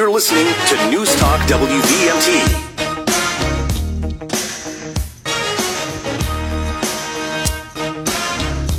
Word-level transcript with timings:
You're 0.00 0.10
listening 0.10 0.46
to 0.46 0.90
News 0.90 1.14
Talk 1.16 1.38
WVMT. 1.42 2.46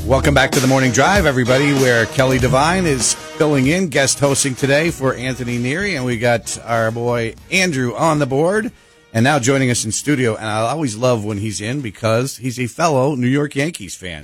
Welcome 0.08 0.34
back 0.34 0.50
to 0.54 0.60
the 0.60 0.66
Morning 0.66 0.92
Drive, 0.92 1.28
everybody, 1.28 1.74
where 1.74 2.08
Kelly 2.08 2.40
Devine 2.40 2.88
is 2.88 3.14
filling 3.14 3.68
in, 3.68 3.90
guest 3.90 4.20
hosting 4.20 4.56
today 4.56 4.90
for 4.90 5.14
Anthony 5.14 5.60
Neary, 5.60 5.96
and 5.96 6.06
we 6.06 6.18
got 6.18 6.58
our 6.64 6.90
boy 6.90 7.36
Andrew 7.52 7.94
on 7.94 8.18
the 8.18 8.26
board, 8.26 8.72
and 9.14 9.24
now 9.24 9.38
joining 9.38 9.70
us 9.70 9.86
in 9.86 9.92
studio. 9.92 10.36
And 10.36 10.48
I 10.48 10.62
always 10.72 10.96
love 10.96 11.24
when 11.24 11.38
he's 11.38 11.62
in 11.62 11.82
because 11.82 12.38
he's 12.38 12.60
a 12.60 12.66
fellow 12.66 13.14
New 13.14 13.28
York 13.28 13.56
Yankees 13.56 13.94
fan. 13.94 14.24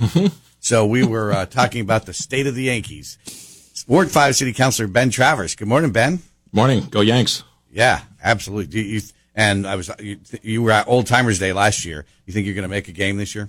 so 0.58 0.84
we 0.84 1.04
were 1.04 1.30
uh, 1.30 1.46
talking 1.46 1.80
about 1.80 2.06
the 2.06 2.12
state 2.12 2.48
of 2.48 2.56
the 2.56 2.64
Yankees. 2.64 3.84
Ward 3.86 4.10
Five 4.10 4.34
City 4.34 4.52
Councilor 4.52 4.88
Ben 4.88 5.10
Traverse. 5.10 5.54
Good 5.54 5.68
morning, 5.68 5.92
Ben. 5.92 6.22
Morning, 6.52 6.86
go 6.90 7.00
Yanks. 7.02 7.44
Yeah, 7.70 8.00
absolutely. 8.22 8.80
You, 8.80 8.94
you, 8.94 9.00
and 9.34 9.66
I 9.66 9.76
was 9.76 9.90
you, 10.00 10.18
you 10.42 10.62
were 10.62 10.70
at 10.70 10.88
Old 10.88 11.06
Timers 11.06 11.38
Day 11.38 11.52
last 11.52 11.84
year. 11.84 12.06
You 12.26 12.32
think 12.32 12.46
you're 12.46 12.54
going 12.54 12.62
to 12.62 12.68
make 12.68 12.88
a 12.88 12.92
game 12.92 13.18
this 13.18 13.34
year? 13.34 13.48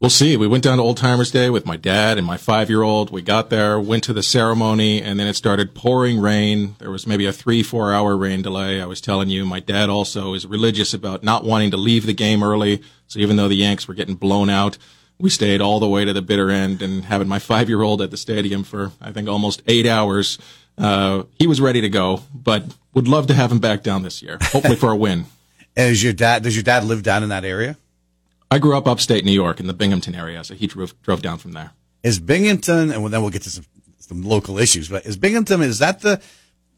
We'll 0.00 0.10
see. 0.10 0.36
We 0.36 0.46
went 0.46 0.64
down 0.64 0.78
to 0.78 0.82
Old 0.82 0.96
Timers 0.96 1.30
Day 1.30 1.50
with 1.50 1.66
my 1.66 1.76
dad 1.76 2.16
and 2.16 2.26
my 2.26 2.36
five 2.36 2.68
year 2.68 2.82
old. 2.82 3.10
We 3.10 3.22
got 3.22 3.50
there, 3.50 3.78
went 3.78 4.02
to 4.04 4.12
the 4.12 4.22
ceremony, 4.22 5.00
and 5.02 5.20
then 5.20 5.26
it 5.26 5.34
started 5.34 5.74
pouring 5.74 6.20
rain. 6.20 6.74
There 6.78 6.90
was 6.90 7.06
maybe 7.06 7.26
a 7.26 7.32
three, 7.32 7.62
four 7.62 7.92
hour 7.92 8.16
rain 8.16 8.42
delay. 8.42 8.80
I 8.80 8.86
was 8.86 9.00
telling 9.00 9.28
you, 9.28 9.44
my 9.44 9.60
dad 9.60 9.88
also 9.88 10.34
is 10.34 10.46
religious 10.46 10.94
about 10.94 11.22
not 11.22 11.44
wanting 11.44 11.70
to 11.72 11.76
leave 11.76 12.06
the 12.06 12.14
game 12.14 12.42
early. 12.42 12.82
So 13.06 13.20
even 13.20 13.36
though 13.36 13.48
the 13.48 13.56
Yanks 13.56 13.86
were 13.86 13.94
getting 13.94 14.14
blown 14.14 14.48
out, 14.50 14.78
we 15.18 15.28
stayed 15.28 15.60
all 15.60 15.80
the 15.80 15.88
way 15.88 16.06
to 16.06 16.14
the 16.14 16.22
bitter 16.22 16.50
end 16.50 16.80
and 16.80 17.04
having 17.04 17.28
my 17.28 17.38
five 17.38 17.68
year 17.68 17.82
old 17.82 18.00
at 18.00 18.10
the 18.10 18.16
stadium 18.16 18.64
for, 18.64 18.92
I 19.00 19.12
think, 19.12 19.28
almost 19.28 19.62
eight 19.66 19.86
hours. 19.86 20.38
Uh, 20.80 21.24
he 21.38 21.46
was 21.46 21.60
ready 21.60 21.80
to 21.82 21.88
go, 21.88 22.22
but 22.34 22.64
would 22.94 23.06
love 23.06 23.26
to 23.28 23.34
have 23.34 23.52
him 23.52 23.58
back 23.58 23.82
down 23.82 24.02
this 24.02 24.22
year, 24.22 24.38
hopefully 24.40 24.76
for 24.76 24.90
a 24.90 24.96
win. 24.96 25.26
Is 25.76 26.02
your 26.02 26.12
dad? 26.12 26.42
Does 26.42 26.56
your 26.56 26.62
dad 26.64 26.84
live 26.84 27.02
down 27.02 27.22
in 27.22 27.28
that 27.28 27.44
area? 27.44 27.76
I 28.50 28.58
grew 28.58 28.76
up 28.76 28.88
upstate 28.88 29.24
New 29.24 29.32
York 29.32 29.60
in 29.60 29.66
the 29.66 29.72
Binghamton 29.72 30.14
area, 30.14 30.42
so 30.42 30.54
he 30.54 30.66
drove, 30.66 31.00
drove 31.02 31.22
down 31.22 31.38
from 31.38 31.52
there. 31.52 31.70
Is 32.02 32.18
Binghamton, 32.18 32.90
and 32.90 33.06
then 33.06 33.20
we'll 33.20 33.30
get 33.30 33.42
to 33.42 33.50
some, 33.50 33.64
some 33.98 34.22
local 34.22 34.58
issues, 34.58 34.88
but 34.88 35.06
is 35.06 35.16
Binghamton, 35.16 35.62
is 35.62 35.78
that 35.78 36.00
the, 36.00 36.20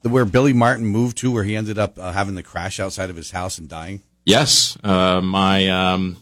the 0.02 0.10
where 0.10 0.26
Billy 0.26 0.52
Martin 0.52 0.84
moved 0.84 1.16
to, 1.18 1.30
where 1.30 1.44
he 1.44 1.56
ended 1.56 1.78
up 1.78 1.98
uh, 1.98 2.12
having 2.12 2.34
the 2.34 2.42
crash 2.42 2.78
outside 2.78 3.08
of 3.08 3.16
his 3.16 3.30
house 3.30 3.56
and 3.56 3.68
dying? 3.68 4.02
Yes. 4.26 4.76
Uh, 4.84 5.20
my 5.22 5.68
um, 5.68 6.18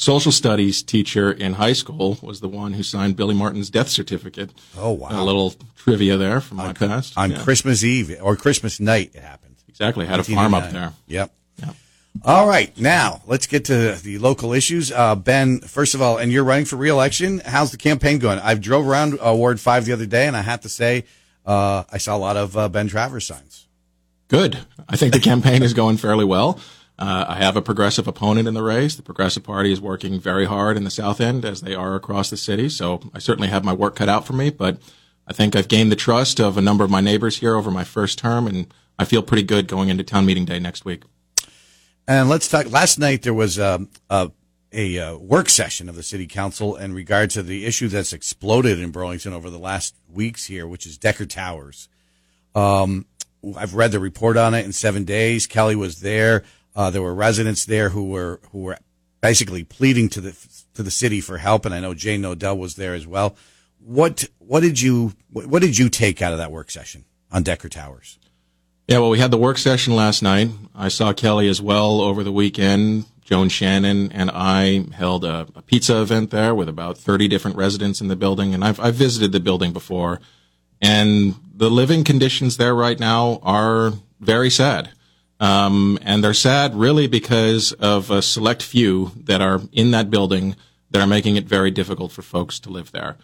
social 0.00 0.32
studies 0.32 0.82
teacher 0.82 1.30
in 1.30 1.52
high 1.54 1.74
school 1.74 2.18
was 2.22 2.40
the 2.40 2.48
one 2.48 2.72
who 2.72 2.82
signed 2.82 3.16
Billy 3.16 3.34
Martin's 3.34 3.68
death 3.68 3.88
certificate. 3.90 4.50
Oh, 4.78 4.92
wow. 4.92 5.08
A 5.10 5.22
little 5.22 5.54
trivia 5.76 6.16
there 6.16 6.40
from 6.40 6.56
my 6.56 6.72
past. 6.72 7.18
On 7.18 7.30
Yeah. 7.30 7.42
Christmas 7.42 7.84
Eve 7.84 8.16
or 8.22 8.34
Christmas 8.34 8.80
night, 8.80 9.10
it 9.14 9.22
happened. 9.22 9.56
Exactly. 9.68 10.06
Had 10.06 10.18
a 10.20 10.24
farm 10.24 10.54
up 10.54 10.70
there. 10.70 10.94
Yep. 11.06 11.30
Yep. 11.62 11.74
All 12.24 12.48
right, 12.48 12.76
now 12.78 13.22
let's 13.26 13.46
get 13.46 13.66
to 13.66 13.92
the 14.02 14.18
local 14.18 14.52
issues. 14.54 14.90
Uh, 14.90 15.14
ben, 15.14 15.60
first 15.60 15.94
of 15.94 16.00
all, 16.02 16.16
and 16.16 16.32
you're 16.32 16.44
running 16.44 16.64
for 16.64 16.76
reelection. 16.76 17.40
How's 17.44 17.70
the 17.70 17.76
campaign 17.76 18.18
going? 18.18 18.38
I 18.40 18.54
drove 18.54 18.88
around 18.88 19.18
uh, 19.24 19.34
Ward 19.34 19.60
Five 19.60 19.84
the 19.84 19.92
other 19.92 20.06
day, 20.06 20.26
and 20.26 20.36
I 20.36 20.40
have 20.42 20.62
to 20.62 20.68
say, 20.68 21.04
uh, 21.46 21.84
I 21.92 21.98
saw 21.98 22.16
a 22.16 22.18
lot 22.18 22.36
of 22.36 22.56
uh, 22.56 22.68
Ben 22.68 22.88
Traverse 22.88 23.26
signs. 23.26 23.68
Good. 24.28 24.58
I 24.88 24.96
think 24.96 25.12
the 25.12 25.20
campaign 25.20 25.62
is 25.62 25.72
going 25.72 25.98
fairly 25.98 26.24
well. 26.24 26.58
Uh, 27.00 27.24
I 27.28 27.36
have 27.36 27.56
a 27.56 27.62
progressive 27.62 28.06
opponent 28.06 28.46
in 28.46 28.52
the 28.52 28.62
race. 28.62 28.94
The 28.94 29.02
Progressive 29.02 29.42
Party 29.42 29.72
is 29.72 29.80
working 29.80 30.20
very 30.20 30.44
hard 30.44 30.76
in 30.76 30.84
the 30.84 30.90
South 30.90 31.18
End, 31.18 31.46
as 31.46 31.62
they 31.62 31.74
are 31.74 31.94
across 31.94 32.28
the 32.28 32.36
city. 32.36 32.68
So 32.68 33.00
I 33.14 33.18
certainly 33.18 33.48
have 33.48 33.64
my 33.64 33.72
work 33.72 33.96
cut 33.96 34.10
out 34.10 34.26
for 34.26 34.34
me, 34.34 34.50
but 34.50 34.78
I 35.26 35.32
think 35.32 35.56
I've 35.56 35.68
gained 35.68 35.90
the 35.90 35.96
trust 35.96 36.38
of 36.38 36.58
a 36.58 36.62
number 36.62 36.84
of 36.84 36.90
my 36.90 37.00
neighbors 37.00 37.38
here 37.38 37.56
over 37.56 37.70
my 37.70 37.84
first 37.84 38.18
term, 38.18 38.46
and 38.46 38.72
I 38.98 39.06
feel 39.06 39.22
pretty 39.22 39.44
good 39.44 39.66
going 39.66 39.88
into 39.88 40.04
town 40.04 40.26
meeting 40.26 40.44
day 40.44 40.58
next 40.58 40.84
week. 40.84 41.04
And 42.06 42.28
let's 42.28 42.48
talk. 42.48 42.70
Last 42.70 42.98
night 42.98 43.22
there 43.22 43.32
was 43.32 43.58
um, 43.58 43.88
a 44.10 44.30
a 44.72 44.98
uh, 44.98 45.16
work 45.16 45.48
session 45.48 45.88
of 45.88 45.96
the 45.96 46.02
city 46.02 46.26
council 46.26 46.76
in 46.76 46.92
regard 46.92 47.30
to 47.30 47.42
the 47.42 47.64
issue 47.64 47.88
that's 47.88 48.12
exploded 48.12 48.78
in 48.78 48.90
Burlington 48.90 49.32
over 49.32 49.50
the 49.50 49.58
last 49.58 49.96
weeks 50.08 50.46
here, 50.46 50.66
which 50.66 50.86
is 50.86 50.98
Decker 50.98 51.26
Towers. 51.26 51.88
Um, 52.54 53.06
I've 53.56 53.74
read 53.74 53.92
the 53.92 54.00
report 54.00 54.36
on 54.36 54.54
it 54.54 54.64
in 54.64 54.72
seven 54.72 55.04
days. 55.04 55.46
Kelly 55.46 55.76
was 55.76 56.00
there. 56.00 56.44
Uh, 56.80 56.88
there 56.88 57.02
were 57.02 57.14
residents 57.14 57.66
there 57.66 57.90
who 57.90 58.08
were 58.08 58.40
who 58.52 58.60
were 58.60 58.78
basically 59.20 59.62
pleading 59.62 60.08
to 60.08 60.18
the 60.18 60.34
to 60.72 60.82
the 60.82 60.90
city 60.90 61.20
for 61.20 61.36
help, 61.36 61.66
and 61.66 61.74
I 61.74 61.80
know 61.80 61.92
Jane 61.92 62.22
Knodell 62.22 62.56
was 62.56 62.76
there 62.76 62.94
as 62.94 63.06
well. 63.06 63.36
What 63.80 64.26
what 64.38 64.60
did 64.60 64.80
you 64.80 65.12
what 65.30 65.60
did 65.60 65.76
you 65.76 65.90
take 65.90 66.22
out 66.22 66.32
of 66.32 66.38
that 66.38 66.50
work 66.50 66.70
session 66.70 67.04
on 67.30 67.42
Decker 67.42 67.68
Towers? 67.68 68.18
Yeah, 68.88 69.00
well, 69.00 69.10
we 69.10 69.18
had 69.18 69.30
the 69.30 69.36
work 69.36 69.58
session 69.58 69.94
last 69.94 70.22
night. 70.22 70.48
I 70.74 70.88
saw 70.88 71.12
Kelly 71.12 71.48
as 71.48 71.60
well 71.60 72.00
over 72.00 72.24
the 72.24 72.32
weekend. 72.32 73.04
Joan 73.20 73.50
Shannon 73.50 74.10
and 74.12 74.30
I 74.32 74.86
held 74.94 75.22
a, 75.22 75.48
a 75.54 75.60
pizza 75.60 76.00
event 76.00 76.30
there 76.30 76.54
with 76.54 76.70
about 76.70 76.96
30 76.96 77.28
different 77.28 77.58
residents 77.58 78.00
in 78.00 78.08
the 78.08 78.16
building. 78.16 78.54
And 78.54 78.64
I've, 78.64 78.80
I've 78.80 78.94
visited 78.94 79.32
the 79.32 79.38
building 79.38 79.74
before. 79.74 80.18
And 80.80 81.34
the 81.54 81.70
living 81.70 82.04
conditions 82.04 82.56
there 82.56 82.74
right 82.74 82.98
now 82.98 83.38
are 83.42 83.92
very 84.18 84.48
sad. 84.48 84.92
Um, 85.40 85.98
and 86.02 86.22
they're 86.22 86.34
sad 86.34 86.74
really 86.74 87.06
because 87.06 87.72
of 87.72 88.10
a 88.10 88.20
select 88.20 88.62
few 88.62 89.12
that 89.16 89.40
are 89.40 89.62
in 89.72 89.90
that 89.90 90.10
building 90.10 90.54
that 90.90 91.00
are 91.00 91.06
making 91.06 91.36
it 91.36 91.46
very 91.46 91.70
difficult 91.70 92.12
for 92.12 92.22
folks 92.22 92.60
to 92.60 92.70
live 92.70 92.92
there 92.92 93.16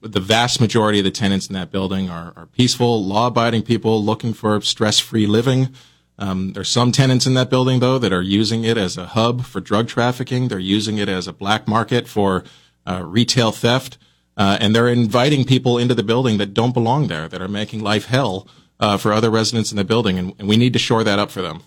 the 0.00 0.20
vast 0.20 0.60
majority 0.60 1.00
of 1.00 1.04
the 1.04 1.10
tenants 1.10 1.48
in 1.48 1.54
that 1.54 1.72
building 1.72 2.08
are, 2.08 2.32
are 2.36 2.46
peaceful, 2.46 3.04
law-abiding 3.04 3.62
people 3.62 4.02
looking 4.02 4.32
for 4.32 4.60
stress-free 4.60 5.26
living. 5.26 5.74
Um, 6.18 6.52
there's 6.52 6.68
some 6.68 6.92
tenants 6.92 7.26
in 7.26 7.34
that 7.34 7.50
building, 7.50 7.80
though, 7.80 7.98
that 7.98 8.12
are 8.12 8.22
using 8.22 8.62
it 8.62 8.78
as 8.78 8.96
a 8.96 9.06
hub 9.06 9.44
for 9.44 9.60
drug 9.60 9.88
trafficking. 9.88 10.48
They're 10.48 10.60
using 10.60 10.98
it 10.98 11.08
as 11.08 11.26
a 11.26 11.32
black 11.32 11.66
market 11.66 12.06
for 12.06 12.44
uh, 12.86 13.02
retail 13.04 13.50
theft, 13.50 13.98
uh, 14.36 14.56
and 14.60 14.74
they're 14.74 14.88
inviting 14.88 15.44
people 15.44 15.78
into 15.78 15.94
the 15.94 16.04
building 16.04 16.38
that 16.38 16.54
don't 16.54 16.72
belong 16.72 17.08
there, 17.08 17.26
that 17.26 17.42
are 17.42 17.48
making 17.48 17.82
life 17.82 18.06
hell 18.06 18.46
uh, 18.80 18.96
for 18.96 19.12
other 19.12 19.30
residents 19.30 19.70
in 19.70 19.76
the 19.76 19.84
building, 19.84 20.18
and, 20.18 20.34
and 20.38 20.48
we 20.48 20.56
need 20.56 20.72
to 20.72 20.78
shore 20.78 21.04
that 21.04 21.18
up 21.18 21.30
for 21.30 21.42
them. 21.42 21.62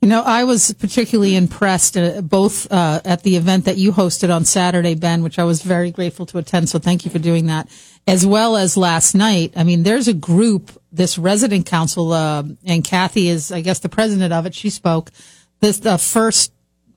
You 0.00 0.08
know, 0.08 0.22
I 0.22 0.44
was 0.44 0.72
particularly 0.74 1.34
impressed 1.34 1.96
uh, 1.96 2.20
both 2.20 2.70
uh, 2.70 3.00
at 3.04 3.24
the 3.24 3.34
event 3.34 3.64
that 3.64 3.78
you 3.78 3.90
hosted 3.90 4.32
on 4.32 4.44
Saturday, 4.44 4.94
Ben, 4.94 5.24
which 5.24 5.40
I 5.40 5.44
was 5.44 5.62
very 5.62 5.90
grateful 5.90 6.24
to 6.26 6.38
attend. 6.38 6.68
So 6.68 6.78
thank 6.78 7.04
you 7.04 7.10
for 7.10 7.18
doing 7.18 7.46
that, 7.46 7.68
as 8.06 8.24
well 8.24 8.56
as 8.56 8.76
last 8.76 9.16
night. 9.16 9.54
I 9.56 9.64
mean, 9.64 9.82
there's 9.82 10.06
a 10.06 10.14
group, 10.14 10.70
this 10.92 11.18
resident 11.18 11.66
council, 11.66 12.12
uh, 12.12 12.44
and 12.64 12.84
Kathy 12.84 13.28
is, 13.28 13.50
I 13.50 13.60
guess, 13.60 13.80
the 13.80 13.88
president 13.88 14.32
of 14.32 14.46
it. 14.46 14.54
She 14.54 14.70
spoke. 14.70 15.10
This 15.58 15.80
the 15.80 15.98
first 15.98 16.52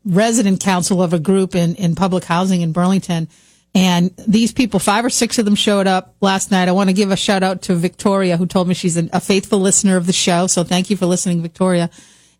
resident 0.06 0.62
council 0.62 1.02
of 1.02 1.14
a 1.14 1.20
group 1.20 1.56
in 1.56 1.74
in 1.76 1.96
public 1.96 2.24
housing 2.26 2.62
in 2.62 2.72
Burlington. 2.72 3.30
And 3.74 4.14
these 4.28 4.52
people, 4.52 4.80
five 4.80 5.06
or 5.06 5.10
six 5.10 5.40
of 5.40 5.46
them 5.46 5.56
showed 5.56 5.88
up 5.88 6.16
last 6.20 6.52
night. 6.52 6.68
I 6.68 6.74
want 6.74 6.90
to 6.90 6.94
give 6.94 7.12
a 7.12 7.16
shout 7.16 7.42
out 7.42 7.62
to 7.64 7.76
Victoria, 7.76 8.36
who 8.36 8.46
told 8.46 8.68
me 8.68 8.74
she's 8.74 8.98
a, 8.98 9.20
faithful 9.22 9.60
listener 9.60 9.96
of 9.96 10.08
the 10.08 10.14
show. 10.14 10.48
So 10.48 10.64
thank 10.64 10.90
you 10.90 10.98
for 10.98 11.06
listening, 11.06 11.42
Victoria. 11.42 11.90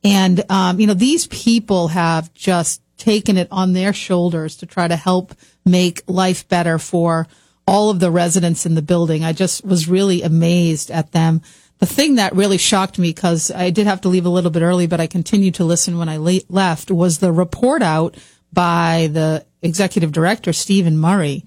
And, 0.04 0.44
um, 0.52 0.80
you 0.80 0.88
know, 0.88 0.94
these 0.94 1.28
people 1.28 1.90
have 1.90 2.34
just 2.34 2.82
taken 2.98 3.38
it 3.38 3.48
on 3.50 3.74
their 3.74 3.94
shoulders 3.94 4.58
to 4.58 4.66
try 4.66 4.88
to 4.88 4.96
help 4.96 5.34
make 5.66 6.04
life 6.08 6.48
better 6.50 6.78
for 6.78 7.28
all 7.66 7.90
of 7.90 8.00
the 8.00 8.12
residents 8.12 8.66
in 8.66 8.76
the 8.76 8.82
building. 8.82 9.24
I 9.24 9.32
just 9.32 9.64
was 9.64 9.88
really 9.88 10.24
amazed 10.24 10.92
at 10.92 11.14
them. 11.14 11.42
The 11.80 11.86
thing 11.86 12.16
that 12.16 12.36
really 12.36 12.58
shocked 12.58 13.00
me, 13.00 13.10
because 13.10 13.50
I 13.50 13.70
did 13.70 13.88
have 13.88 14.02
to 14.02 14.10
leave 14.10 14.26
a 14.26 14.30
little 14.30 14.52
bit 14.52 14.62
early, 14.62 14.86
but 14.86 15.00
I 15.00 15.08
continued 15.08 15.56
to 15.56 15.64
listen 15.64 15.98
when 15.98 16.10
I 16.10 16.18
le- 16.18 16.42
left, 16.50 16.92
was 16.92 17.20
the 17.20 17.32
report 17.32 17.82
out 17.82 18.18
by 18.54 19.10
the 19.12 19.46
executive 19.62 20.12
director, 20.12 20.54
Stephen 20.54 20.98
Murray, 20.98 21.44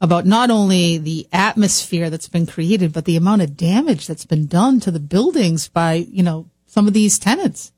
about 0.00 0.26
not 0.26 0.50
only 0.50 0.98
the 0.98 1.26
atmosphere 1.32 2.10
that's 2.10 2.28
been 2.28 2.46
created, 2.46 2.92
but 2.92 3.04
the 3.04 3.16
amount 3.16 3.42
of 3.42 3.56
damage 3.56 4.06
that's 4.06 4.26
been 4.26 4.46
done 4.46 4.80
to 4.80 4.90
the 4.90 5.00
buildings 5.00 5.68
by, 5.68 5.94
you 5.94 6.22
know, 6.22 6.48
some 6.66 6.86
of 6.86 6.92
these 6.92 7.18
tenants. 7.18 7.72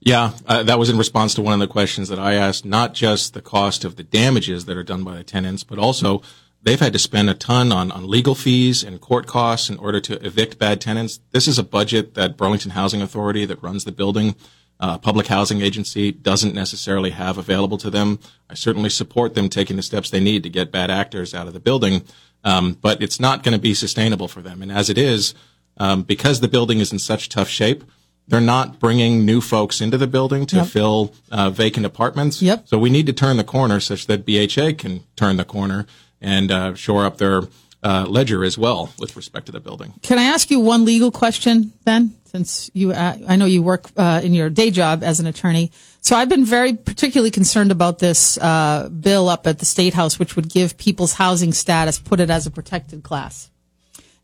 Yeah, 0.00 0.32
uh, 0.46 0.62
that 0.62 0.78
was 0.78 0.88
in 0.88 0.98
response 0.98 1.34
to 1.34 1.42
one 1.42 1.54
of 1.54 1.58
the 1.58 1.66
questions 1.66 2.08
that 2.10 2.18
I 2.18 2.34
asked, 2.34 2.64
not 2.64 2.94
just 2.94 3.34
the 3.34 3.42
cost 3.42 3.84
of 3.84 3.96
the 3.96 4.04
damages 4.04 4.66
that 4.66 4.76
are 4.76 4.84
done 4.84 5.02
by 5.02 5.16
the 5.16 5.24
tenants, 5.24 5.64
but 5.64 5.80
also 5.80 6.22
they've 6.62 6.78
had 6.78 6.92
to 6.92 6.98
spend 6.98 7.28
a 7.28 7.34
ton 7.34 7.72
on, 7.72 7.90
on 7.90 8.08
legal 8.08 8.36
fees 8.36 8.84
and 8.84 9.00
court 9.00 9.26
costs 9.26 9.68
in 9.68 9.78
order 9.78 10.00
to 10.00 10.24
evict 10.24 10.60
bad 10.60 10.80
tenants. 10.80 11.18
This 11.32 11.48
is 11.48 11.58
a 11.58 11.64
budget 11.64 12.14
that 12.14 12.36
Burlington 12.36 12.72
Housing 12.72 13.02
Authority 13.02 13.44
that 13.46 13.62
runs 13.62 13.84
the 13.84 13.90
building, 13.90 14.36
uh, 14.78 14.98
public 14.98 15.26
housing 15.28 15.62
agency 15.62 16.12
doesn't 16.12 16.54
necessarily 16.54 17.10
have 17.10 17.38
available 17.38 17.78
to 17.78 17.90
them. 17.90 18.18
I 18.50 18.54
certainly 18.54 18.90
support 18.90 19.34
them 19.34 19.48
taking 19.48 19.76
the 19.76 19.82
steps 19.82 20.10
they 20.10 20.20
need 20.20 20.42
to 20.42 20.50
get 20.50 20.70
bad 20.70 20.90
actors 20.90 21.34
out 21.34 21.46
of 21.46 21.52
the 21.54 21.60
building. 21.60 22.02
Um, 22.44 22.76
but 22.80 23.02
it's 23.02 23.18
not 23.18 23.42
going 23.42 23.54
to 23.54 23.60
be 23.60 23.74
sustainable 23.74 24.28
for 24.28 24.40
them. 24.42 24.62
And 24.62 24.70
as 24.70 24.88
it 24.90 24.98
is, 24.98 25.34
um, 25.78 26.02
because 26.02 26.40
the 26.40 26.48
building 26.48 26.78
is 26.80 26.92
in 26.92 26.98
such 26.98 27.28
tough 27.28 27.48
shape, 27.48 27.82
they're 28.28 28.40
not 28.40 28.78
bringing 28.78 29.24
new 29.24 29.40
folks 29.40 29.80
into 29.80 29.96
the 29.98 30.06
building 30.06 30.46
to 30.46 30.56
Yep. 30.56 30.66
fill 30.66 31.14
uh, 31.30 31.50
vacant 31.50 31.86
apartments. 31.86 32.42
Yep. 32.42 32.68
So 32.68 32.78
we 32.78 32.90
need 32.90 33.06
to 33.06 33.12
turn 33.12 33.36
the 33.36 33.44
corner 33.44 33.80
such 33.80 34.06
that 34.06 34.24
BHA 34.26 34.74
can 34.78 35.04
turn 35.16 35.36
the 35.36 35.44
corner 35.44 35.86
and 36.20 36.50
uh, 36.52 36.74
shore 36.74 37.04
up 37.04 37.18
their 37.18 37.42
uh, 37.86 38.04
ledger 38.08 38.44
as 38.44 38.58
well 38.58 38.92
with 38.98 39.14
respect 39.14 39.46
to 39.46 39.52
the 39.52 39.60
building. 39.60 39.94
Can 40.02 40.18
I 40.18 40.24
ask 40.24 40.50
you 40.50 40.58
one 40.58 40.84
legal 40.84 41.12
question, 41.12 41.72
Ben? 41.84 42.16
Since 42.24 42.68
you, 42.74 42.90
uh, 42.90 43.16
I 43.28 43.36
know 43.36 43.46
you 43.46 43.62
work 43.62 43.88
uh, 43.96 44.20
in 44.24 44.34
your 44.34 44.50
day 44.50 44.70
job 44.72 45.04
as 45.04 45.20
an 45.20 45.26
attorney. 45.26 45.70
So 46.00 46.16
I've 46.16 46.28
been 46.28 46.44
very 46.44 46.74
particularly 46.74 47.30
concerned 47.30 47.70
about 47.70 48.00
this 48.00 48.38
uh, 48.38 48.88
bill 48.88 49.28
up 49.28 49.46
at 49.46 49.60
the 49.60 49.64
State 49.64 49.94
House, 49.94 50.18
which 50.18 50.34
would 50.34 50.48
give 50.48 50.76
people's 50.76 51.14
housing 51.14 51.52
status, 51.52 52.00
put 52.00 52.18
it 52.18 52.28
as 52.28 52.46
a 52.46 52.50
protected 52.50 53.04
class. 53.04 53.50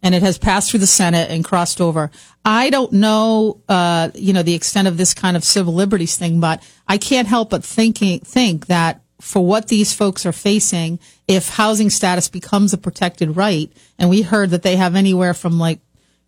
And 0.02 0.12
it 0.12 0.22
has 0.22 0.36
passed 0.36 0.70
through 0.70 0.80
the 0.80 0.88
Senate 0.88 1.30
and 1.30 1.44
crossed 1.44 1.80
over. 1.80 2.10
I 2.44 2.70
don't 2.70 2.92
know, 2.92 3.60
uh, 3.68 4.10
you 4.16 4.32
know, 4.32 4.42
the 4.42 4.54
extent 4.54 4.88
of 4.88 4.96
this 4.96 5.14
kind 5.14 5.36
of 5.36 5.44
civil 5.44 5.72
liberties 5.72 6.16
thing, 6.16 6.40
but 6.40 6.60
I 6.88 6.98
can't 6.98 7.28
help 7.28 7.50
but 7.50 7.64
thinking 7.64 8.18
think 8.18 8.66
that 8.66 9.02
for 9.22 9.46
what 9.46 9.68
these 9.68 9.94
folks 9.94 10.26
are 10.26 10.32
facing, 10.32 10.98
if 11.28 11.50
housing 11.50 11.90
status 11.90 12.28
becomes 12.28 12.72
a 12.72 12.76
protected 12.76 13.36
right, 13.36 13.70
and 13.96 14.10
we 14.10 14.22
heard 14.22 14.50
that 14.50 14.64
they 14.64 14.74
have 14.74 14.96
anywhere 14.96 15.32
from 15.32 15.60
like, 15.60 15.78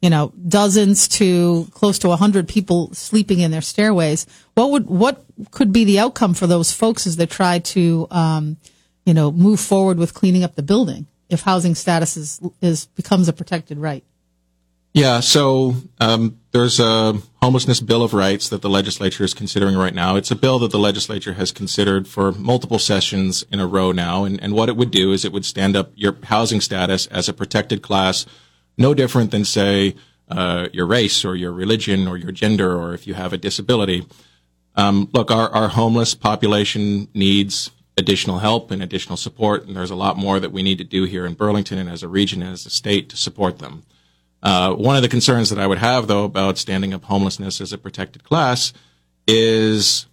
you 0.00 0.08
know, 0.08 0.32
dozens 0.46 1.08
to 1.08 1.66
close 1.72 1.98
to 1.98 2.12
a 2.12 2.16
hundred 2.16 2.46
people 2.46 2.94
sleeping 2.94 3.40
in 3.40 3.50
their 3.50 3.60
stairways, 3.60 4.26
what 4.54 4.70
would, 4.70 4.86
what 4.86 5.24
could 5.50 5.72
be 5.72 5.84
the 5.84 5.98
outcome 5.98 6.34
for 6.34 6.46
those 6.46 6.72
folks 6.72 7.04
as 7.04 7.16
they 7.16 7.26
try 7.26 7.58
to, 7.58 8.06
um, 8.12 8.58
you 9.04 9.12
know, 9.12 9.32
move 9.32 9.58
forward 9.58 9.98
with 9.98 10.14
cleaning 10.14 10.44
up 10.44 10.54
the 10.54 10.62
building 10.62 11.08
if 11.28 11.40
housing 11.40 11.74
status 11.74 12.16
is, 12.16 12.40
is, 12.62 12.86
becomes 12.86 13.28
a 13.28 13.32
protected 13.32 13.76
right? 13.76 14.04
Yeah, 14.94 15.18
so 15.18 15.74
um, 15.98 16.38
there's 16.52 16.78
a 16.78 17.14
homelessness 17.42 17.80
bill 17.80 18.04
of 18.04 18.14
rights 18.14 18.48
that 18.48 18.62
the 18.62 18.70
legislature 18.70 19.24
is 19.24 19.34
considering 19.34 19.76
right 19.76 19.92
now. 19.92 20.14
It's 20.14 20.30
a 20.30 20.36
bill 20.36 20.60
that 20.60 20.70
the 20.70 20.78
legislature 20.78 21.32
has 21.32 21.50
considered 21.50 22.06
for 22.06 22.30
multiple 22.30 22.78
sessions 22.78 23.44
in 23.50 23.58
a 23.58 23.66
row 23.66 23.90
now, 23.90 24.22
and, 24.22 24.40
and 24.40 24.54
what 24.54 24.68
it 24.68 24.76
would 24.76 24.92
do 24.92 25.10
is 25.10 25.24
it 25.24 25.32
would 25.32 25.44
stand 25.44 25.74
up 25.74 25.90
your 25.96 26.16
housing 26.22 26.60
status 26.60 27.08
as 27.08 27.28
a 27.28 27.32
protected 27.32 27.82
class, 27.82 28.24
no 28.78 28.94
different 28.94 29.32
than 29.32 29.44
say 29.44 29.96
uh, 30.28 30.68
your 30.72 30.86
race 30.86 31.24
or 31.24 31.34
your 31.34 31.52
religion 31.52 32.06
or 32.06 32.16
your 32.16 32.30
gender 32.30 32.80
or 32.80 32.94
if 32.94 33.04
you 33.04 33.14
have 33.14 33.32
a 33.32 33.36
disability. 33.36 34.06
Um, 34.76 35.10
look, 35.12 35.32
our, 35.32 35.48
our 35.50 35.68
homeless 35.70 36.14
population 36.14 37.08
needs 37.14 37.72
additional 37.98 38.38
help 38.38 38.70
and 38.70 38.80
additional 38.80 39.16
support, 39.16 39.66
and 39.66 39.76
there's 39.76 39.90
a 39.90 39.96
lot 39.96 40.16
more 40.16 40.38
that 40.38 40.52
we 40.52 40.62
need 40.62 40.78
to 40.78 40.84
do 40.84 41.02
here 41.02 41.26
in 41.26 41.34
Burlington 41.34 41.78
and 41.78 41.90
as 41.90 42.04
a 42.04 42.08
region 42.08 42.42
and 42.42 42.52
as 42.52 42.64
a 42.64 42.70
state 42.70 43.08
to 43.08 43.16
support 43.16 43.58
them. 43.58 43.82
Uh, 44.44 44.74
one 44.74 44.94
of 44.94 45.02
the 45.02 45.08
concerns 45.08 45.48
that 45.48 45.58
I 45.58 45.66
would 45.66 45.78
have, 45.78 46.06
though, 46.06 46.24
about 46.24 46.58
standing 46.58 46.92
up 46.92 47.04
homelessness 47.04 47.62
as 47.62 47.72
a 47.72 47.78
protected 47.78 48.24
class 48.24 48.74
is, 49.26 50.06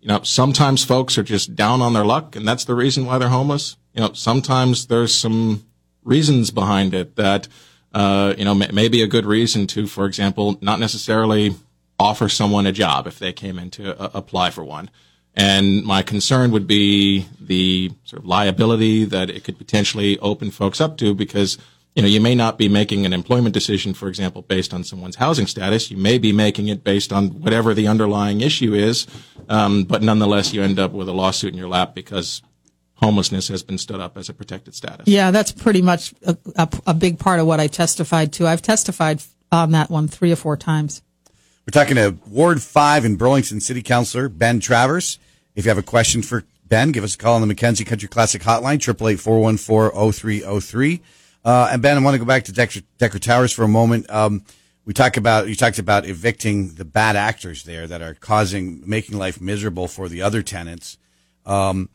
you 0.00 0.08
know, 0.08 0.22
sometimes 0.22 0.84
folks 0.84 1.18
are 1.18 1.22
just 1.22 1.54
down 1.54 1.82
on 1.82 1.92
their 1.92 2.04
luck, 2.04 2.34
and 2.34 2.48
that's 2.48 2.64
the 2.64 2.74
reason 2.74 3.04
why 3.04 3.18
they're 3.18 3.28
homeless. 3.28 3.76
You 3.92 4.00
know, 4.00 4.12
sometimes 4.14 4.86
there's 4.86 5.14
some 5.14 5.66
reasons 6.02 6.50
behind 6.50 6.94
it 6.94 7.16
that, 7.16 7.46
uh, 7.92 8.34
you 8.38 8.44
know, 8.46 8.54
may, 8.54 8.68
may 8.72 8.88
be 8.88 9.02
a 9.02 9.06
good 9.06 9.26
reason 9.26 9.66
to, 9.68 9.86
for 9.86 10.06
example, 10.06 10.56
not 10.62 10.80
necessarily 10.80 11.54
offer 11.98 12.28
someone 12.30 12.66
a 12.66 12.72
job 12.72 13.06
if 13.06 13.18
they 13.18 13.34
came 13.34 13.58
in 13.58 13.70
to 13.72 14.00
uh, 14.00 14.10
apply 14.14 14.48
for 14.48 14.64
one. 14.64 14.88
And 15.34 15.84
my 15.84 16.02
concern 16.02 16.52
would 16.52 16.66
be 16.66 17.26
the 17.38 17.92
sort 18.04 18.22
of 18.22 18.26
liability 18.26 19.04
that 19.04 19.28
it 19.28 19.44
could 19.44 19.58
potentially 19.58 20.18
open 20.20 20.50
folks 20.50 20.80
up 20.80 20.96
to 20.98 21.14
because 21.14 21.58
you 21.98 22.02
know, 22.02 22.08
you 22.08 22.20
may 22.20 22.36
not 22.36 22.58
be 22.58 22.68
making 22.68 23.04
an 23.06 23.12
employment 23.12 23.52
decision, 23.52 23.92
for 23.92 24.06
example, 24.06 24.42
based 24.42 24.72
on 24.72 24.84
someone's 24.84 25.16
housing 25.16 25.48
status. 25.48 25.90
You 25.90 25.96
may 25.96 26.16
be 26.16 26.30
making 26.30 26.68
it 26.68 26.84
based 26.84 27.12
on 27.12 27.40
whatever 27.40 27.74
the 27.74 27.88
underlying 27.88 28.40
issue 28.40 28.72
is, 28.72 29.08
um, 29.48 29.82
but 29.82 30.00
nonetheless, 30.00 30.52
you 30.52 30.62
end 30.62 30.78
up 30.78 30.92
with 30.92 31.08
a 31.08 31.12
lawsuit 31.12 31.52
in 31.52 31.58
your 31.58 31.66
lap 31.66 31.96
because 31.96 32.40
homelessness 32.94 33.48
has 33.48 33.64
been 33.64 33.78
stood 33.78 33.98
up 33.98 34.16
as 34.16 34.28
a 34.28 34.32
protected 34.32 34.76
status. 34.76 35.08
Yeah, 35.08 35.32
that's 35.32 35.50
pretty 35.50 35.82
much 35.82 36.14
a, 36.24 36.38
a, 36.54 36.68
a 36.86 36.94
big 36.94 37.18
part 37.18 37.40
of 37.40 37.48
what 37.48 37.58
I 37.58 37.66
testified 37.66 38.32
to. 38.34 38.46
I've 38.46 38.62
testified 38.62 39.20
on 39.50 39.72
that 39.72 39.90
one 39.90 40.06
three 40.06 40.30
or 40.30 40.36
four 40.36 40.56
times. 40.56 41.02
We're 41.66 41.82
talking 41.82 41.96
to 41.96 42.16
Ward 42.28 42.62
5 42.62 43.06
in 43.06 43.16
Burlington 43.16 43.58
City 43.58 43.82
Councilor 43.82 44.28
Ben 44.28 44.60
Traverse. 44.60 45.18
If 45.56 45.64
you 45.64 45.70
have 45.70 45.78
a 45.78 45.82
question 45.82 46.22
for 46.22 46.44
Ben, 46.64 46.92
give 46.92 47.02
us 47.02 47.16
a 47.16 47.18
call 47.18 47.34
on 47.34 47.48
the 47.48 47.52
McKenzie 47.52 47.84
Country 47.84 48.08
Classic 48.08 48.40
Hotline, 48.40 48.74
888 48.74 49.18
414 49.18 50.12
0303. 50.12 51.02
Uh, 51.48 51.70
and 51.72 51.80
Ben, 51.80 51.96
I 51.96 52.00
want 52.00 52.12
to 52.12 52.18
go 52.18 52.26
back 52.26 52.44
to 52.44 52.52
Decker, 52.52 52.80
Decker 52.98 53.18
Towers 53.18 53.54
for 53.54 53.62
a 53.62 53.68
moment. 53.68 54.10
Um, 54.10 54.44
we 54.84 54.92
talk 54.92 55.16
about 55.16 55.48
you 55.48 55.54
talked 55.54 55.78
about 55.78 56.04
evicting 56.04 56.74
the 56.74 56.84
bad 56.84 57.16
actors 57.16 57.64
there 57.64 57.86
that 57.86 58.02
are 58.02 58.12
causing 58.12 58.82
making 58.84 59.16
life 59.16 59.40
miserable 59.40 59.88
for 59.88 60.10
the 60.10 60.20
other 60.20 60.42
tenants. 60.42 60.98
Um, 61.46 61.88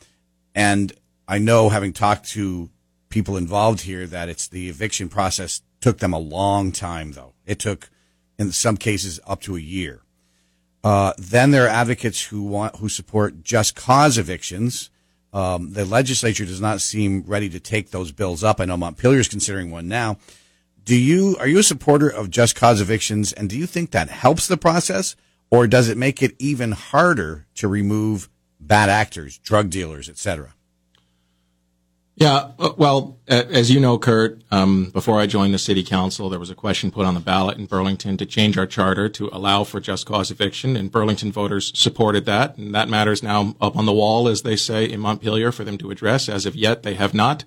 and 0.55 0.91
I 1.27 1.38
know, 1.38 1.69
having 1.69 1.94
talked 1.94 2.27
to 2.29 2.71
people 3.09 3.38
involved 3.38 3.81
here, 3.81 4.07
that 4.07 4.27
it's 4.27 4.47
the 4.47 4.69
eviction 4.69 5.07
process 5.07 5.61
took 5.81 6.00
them 6.00 6.13
a 6.13 6.19
long 6.19 6.71
time. 6.71 7.11
Though 7.11 7.33
it 7.45 7.59
took, 7.59 7.91
in 8.39 8.51
some 8.53 8.75
cases, 8.75 9.19
up 9.27 9.41
to 9.41 9.55
a 9.55 9.59
year. 9.59 10.01
Uh, 10.83 11.13
then 11.19 11.51
there 11.51 11.65
are 11.65 11.69
advocates 11.69 12.23
who 12.23 12.41
want 12.41 12.77
who 12.77 12.89
support 12.89 13.44
just 13.44 13.75
cause 13.75 14.17
evictions 14.17 14.89
um, 15.33 15.74
the 15.74 15.83
legislature 15.83 16.45
does 16.45 16.62
not 16.62 16.80
seem 16.80 17.24
ready 17.25 17.50
to 17.50 17.59
take 17.59 17.89
those 17.89 18.12
bills 18.12 18.44
up. 18.44 18.62
I 18.62 18.65
know 18.65 18.77
Montpelier 18.77 19.19
is 19.19 19.27
considering 19.27 19.71
one 19.71 19.88
now. 19.88 20.18
Do 20.85 20.95
you 20.95 21.35
are 21.39 21.47
you 21.47 21.59
a 21.59 21.63
supporter 21.63 22.09
of 22.09 22.30
just 22.30 22.56
cause 22.56 22.81
evictions, 22.81 23.33
and 23.33 23.50
do 23.50 23.57
you 23.57 23.65
think 23.65 23.91
that 23.91 24.09
helps 24.09 24.47
the 24.47 24.57
process, 24.57 25.15
or 25.50 25.65
does 25.65 25.89
it 25.89 25.97
make 25.97 26.21
it 26.21 26.35
even 26.39 26.74
harder 26.74 27.47
to 27.56 27.68
remove 27.68 28.30
bad 28.59 28.89
actors, 28.89 29.38
drug 29.39 29.69
dealers, 29.69 30.09
etc.? 30.09 30.53
Yeah, 32.15 32.51
uh, 32.60 32.74
well, 32.77 33.18
as 33.27 33.71
you 33.71 33.80
know, 33.80 33.98
Kurt, 33.98 34.44
um, 34.51 34.92
before 34.92 35.19
I 35.19 35.25
joined 35.25 35.51
the 35.51 35.60
city 35.60 35.83
council, 35.83 36.30
there 36.30 36.39
was 36.39 36.51
a 36.51 36.56
question 36.56 36.92
put 36.92 37.07
on 37.07 37.15
the 37.15 37.19
ballot 37.19 37.57
in 37.57 37.65
Burlington 37.65 38.18
to 38.18 38.25
change 38.25 38.56
our 38.56 38.68
charter 38.68 39.10
to 39.10 39.30
allow 39.33 39.63
for 39.63 39.80
just 39.80 40.06
cause 40.06 40.30
eviction, 40.30 40.75
and 40.75 40.92
Burlington 40.92 41.31
voters 41.31 41.71
supported 41.74 42.25
that, 42.25 42.56
and 42.56 42.74
that 42.75 42.88
matter 42.88 43.12
is 43.12 43.24
now 43.24 43.56
up 43.60 43.75
on 43.75 43.88
the 43.88 43.94
wall, 43.94 44.27
as 44.27 44.44
they 44.44 44.56
say 44.56 44.86
in 44.86 45.00
Montpelier, 45.00 45.51
for 45.51 45.63
them 45.63 45.77
to 45.80 45.89
address. 45.89 46.30
As 46.30 46.45
of 46.45 46.56
yet, 46.56 46.83
they 46.83 46.94
have 46.94 47.15
not. 47.15 47.45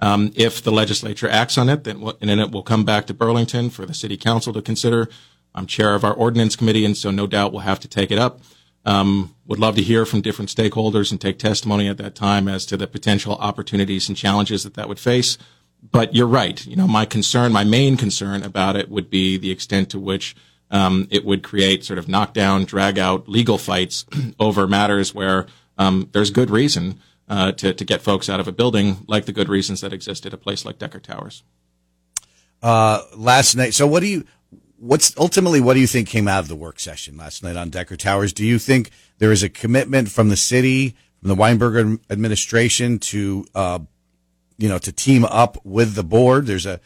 Um, 0.00 0.32
if 0.34 0.62
the 0.62 0.72
legislature 0.72 1.28
acts 1.28 1.56
on 1.56 1.68
it, 1.68 1.84
then 1.84 2.02
and 2.20 2.28
then 2.28 2.40
it 2.40 2.50
will 2.50 2.62
come 2.64 2.84
back 2.84 3.06
to 3.06 3.14
Burlington 3.14 3.70
for 3.70 3.86
the 3.86 3.94
city 3.94 4.16
council 4.16 4.52
to 4.52 4.62
consider. 4.62 5.08
I'm 5.54 5.66
chair 5.66 5.94
of 5.94 6.04
our 6.04 6.12
ordinance 6.12 6.56
committee, 6.56 6.84
and 6.84 6.96
so 6.96 7.10
no 7.10 7.26
doubt 7.26 7.52
we'll 7.52 7.62
have 7.62 7.80
to 7.80 7.88
take 7.88 8.10
it 8.10 8.18
up. 8.18 8.40
Um, 8.88 9.34
would 9.46 9.58
love 9.58 9.76
to 9.76 9.82
hear 9.82 10.06
from 10.06 10.22
different 10.22 10.50
stakeholders 10.50 11.10
and 11.10 11.20
take 11.20 11.38
testimony 11.38 11.88
at 11.88 11.98
that 11.98 12.14
time 12.14 12.48
as 12.48 12.64
to 12.64 12.76
the 12.78 12.86
potential 12.86 13.34
opportunities 13.34 14.08
and 14.08 14.16
challenges 14.16 14.62
that 14.62 14.74
that 14.74 14.88
would 14.88 14.98
face. 14.98 15.36
But 15.92 16.14
you're 16.14 16.26
right. 16.26 16.66
You 16.66 16.74
know, 16.74 16.88
my 16.88 17.04
concern, 17.04 17.52
my 17.52 17.64
main 17.64 17.98
concern 17.98 18.42
about 18.42 18.76
it 18.76 18.88
would 18.88 19.10
be 19.10 19.36
the 19.36 19.50
extent 19.50 19.90
to 19.90 19.98
which 19.98 20.34
um, 20.70 21.06
it 21.10 21.26
would 21.26 21.42
create 21.42 21.84
sort 21.84 21.98
of 21.98 22.08
knockdown, 22.08 22.64
drag 22.64 22.98
out 22.98 23.28
legal 23.28 23.58
fights 23.58 24.06
over 24.40 24.66
matters 24.66 25.14
where 25.14 25.44
um, 25.76 26.08
there's 26.12 26.30
good 26.30 26.48
reason 26.48 26.98
uh, 27.28 27.52
to, 27.52 27.74
to 27.74 27.84
get 27.84 28.00
folks 28.00 28.30
out 28.30 28.40
of 28.40 28.48
a 28.48 28.52
building, 28.52 29.04
like 29.06 29.26
the 29.26 29.34
good 29.34 29.50
reasons 29.50 29.82
that 29.82 29.92
exist 29.92 30.24
at 30.24 30.32
a 30.32 30.38
place 30.38 30.64
like 30.64 30.78
Decker 30.78 30.98
Towers. 30.98 31.42
Uh, 32.62 33.02
last 33.14 33.54
night. 33.54 33.74
So, 33.74 33.86
what 33.86 34.00
do 34.00 34.06
you 34.06 34.24
what's 34.78 35.16
ultimately 35.16 35.60
what 35.60 35.74
do 35.74 35.80
you 35.80 35.86
think 35.86 36.08
came 36.08 36.28
out 36.28 36.40
of 36.40 36.48
the 36.48 36.56
work 36.56 36.80
session 36.80 37.16
last 37.16 37.42
night 37.42 37.56
on 37.56 37.70
Decker 37.70 37.96
Towers? 37.96 38.32
Do 38.32 38.44
you 38.44 38.58
think 38.58 38.90
there 39.18 39.32
is 39.32 39.42
a 39.42 39.48
commitment 39.48 40.10
from 40.10 40.28
the 40.28 40.36
city, 40.36 40.96
from 41.20 41.28
the 41.28 41.34
Weinberger 41.34 41.98
administration 42.10 42.98
to, 43.00 43.44
uh, 43.54 43.80
you 44.56 44.68
know, 44.68 44.78
to 44.78 44.92
team 44.92 45.24
up 45.24 45.58
with 45.64 45.94
the 45.94 46.04
board? 46.04 46.46
There's 46.46 46.66
a, 46.66 46.80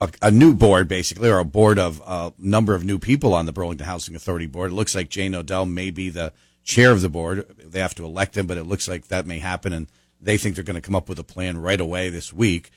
a, 0.00 0.10
a 0.22 0.30
new 0.30 0.54
board 0.54 0.88
basically, 0.88 1.30
or 1.30 1.38
a 1.38 1.44
board 1.44 1.78
of 1.78 2.00
a 2.00 2.04
uh, 2.04 2.30
number 2.38 2.74
of 2.74 2.84
new 2.84 2.98
people 2.98 3.34
on 3.34 3.46
the 3.46 3.52
Burlington 3.52 3.86
Housing 3.86 4.14
Authority 4.14 4.46
board. 4.46 4.72
It 4.72 4.74
looks 4.74 4.94
like 4.94 5.08
Jane 5.08 5.32
Knodell 5.32 5.66
may 5.66 5.90
be 5.90 6.10
the 6.10 6.32
chair 6.64 6.90
of 6.90 7.00
the 7.00 7.08
board. 7.08 7.46
They 7.58 7.80
have 7.80 7.94
to 7.96 8.04
elect 8.04 8.36
him, 8.36 8.46
but 8.46 8.58
it 8.58 8.64
looks 8.64 8.88
like 8.88 9.08
that 9.08 9.26
may 9.26 9.38
happen, 9.38 9.72
and 9.72 9.86
they 10.20 10.36
think 10.36 10.54
they're 10.54 10.64
going 10.64 10.74
to 10.74 10.80
come 10.80 10.96
up 10.96 11.08
with 11.08 11.18
a 11.18 11.24
plan 11.24 11.58
right 11.58 11.80
away 11.80 12.10
this 12.10 12.32
week. 12.32 12.70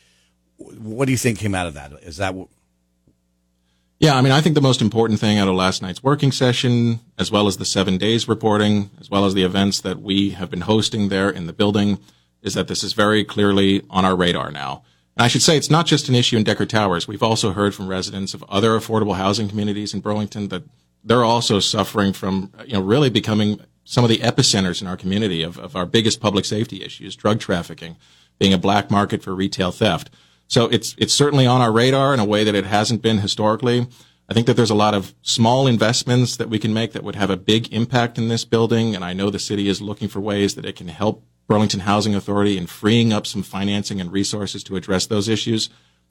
What 0.58 1.06
do 1.06 1.12
you 1.12 1.18
think 1.18 1.40
came 1.40 1.56
out 1.56 1.68
of 1.68 1.74
that? 1.74 1.92
Is 2.04 2.18
that 2.18 2.36
yeah, 4.04 4.18
I 4.18 4.22
mean, 4.22 4.34
I 4.34 4.42
think 4.42 4.54
the 4.54 4.62
most 4.62 4.82
important 4.82 5.22
thing 5.22 5.40
out 5.40 5.48
of 5.48 5.56
last 5.56 5.82
night's 5.82 6.04
working 6.04 6.34
session, 6.34 7.00
as 7.18 7.32
well 7.32 7.48
as 7.48 7.56
the 7.56 7.64
seven 7.64 7.98
days 7.98 8.28
reporting, 8.28 8.90
as 9.00 9.10
well 9.10 9.24
as 9.24 9.34
the 9.34 9.44
events 9.44 9.80
that 9.80 10.02
we 10.02 10.32
have 10.32 10.50
been 10.50 10.60
hosting 10.60 11.08
there 11.08 11.30
in 11.30 11.48
the 11.48 11.54
building, 11.54 12.00
is 12.42 12.54
that 12.54 12.68
this 12.68 12.84
is 12.84 12.92
very 12.92 13.24
clearly 13.24 13.82
on 13.90 14.04
our 14.04 14.14
radar 14.14 14.52
now. 14.52 14.84
And 15.16 15.24
I 15.24 15.30
should 15.30 15.42
say 15.42 15.56
it's 15.56 15.70
not 15.70 15.86
just 15.86 16.10
an 16.10 16.16
issue 16.16 16.36
in 16.36 16.44
Decker 16.44 16.66
Towers. 16.66 17.08
We've 17.08 17.24
also 17.24 17.54
heard 17.54 17.74
from 17.74 17.88
residents 17.88 18.34
of 18.34 18.44
other 18.50 18.72
affordable 18.72 19.16
housing 19.16 19.48
communities 19.48 19.94
in 19.94 20.02
Burlington 20.02 20.50
that 20.50 20.64
they're 21.02 21.24
also 21.24 21.62
suffering 21.62 22.12
from, 22.12 22.52
you 22.66 22.74
know, 22.74 22.82
really 22.82 23.10
becoming 23.10 23.62
some 23.86 24.04
of 24.04 24.10
the 24.10 24.18
epicenters 24.18 24.82
in 24.82 24.88
our 24.90 24.98
community 24.98 25.44
of, 25.44 25.58
of 25.58 25.78
our 25.78 25.86
biggest 25.86 26.20
public 26.20 26.44
safety 26.44 26.84
issues, 26.84 27.16
drug 27.16 27.40
trafficking, 27.40 27.96
being 28.38 28.54
a 28.54 28.58
black 28.58 28.92
market 28.92 29.24
for 29.24 29.34
retail 29.34 29.72
theft. 29.72 30.10
So 30.48 30.68
it's 30.68 30.96
it's 30.98 31.14
certainly 31.14 31.48
on 31.48 31.62
our 31.62 31.72
radar 31.72 32.14
in 32.14 32.20
a 32.20 32.26
way 32.26 32.44
that 32.44 32.56
it 32.56 32.66
hasn't 32.66 33.02
been 33.02 33.20
historically. 33.20 33.88
I 34.30 34.34
think 34.34 34.48
that 34.48 34.56
there's 34.56 34.70
a 34.70 34.76
lot 34.76 34.94
of 34.94 35.14
small 35.22 35.68
investments 35.68 36.38
that 36.38 36.50
we 36.50 36.58
can 36.58 36.74
make 36.74 36.94
that 36.94 37.04
would 37.04 37.16
have 37.16 37.30
a 37.30 37.38
big 37.38 37.74
impact 37.74 38.18
in 38.18 38.30
this 38.30 38.46
building, 38.46 38.96
and 38.96 39.04
I 39.04 39.14
know 39.14 39.30
the 39.30 39.40
city 39.40 39.68
is 39.68 39.82
looking 39.82 40.08
for 40.08 40.22
ways 40.22 40.56
that 40.56 40.66
it 40.66 40.76
can 40.76 40.88
help 40.88 41.26
Burlington 41.48 41.82
Housing 41.82 42.16
Authority 42.16 42.58
in 42.58 42.68
freeing 42.68 43.12
up 43.12 43.28
some 43.28 43.44
financing 43.44 44.00
and 44.00 44.12
resources 44.12 44.64
to 44.64 44.78
address 44.78 45.06
those 45.06 45.28
issues. 45.28 45.70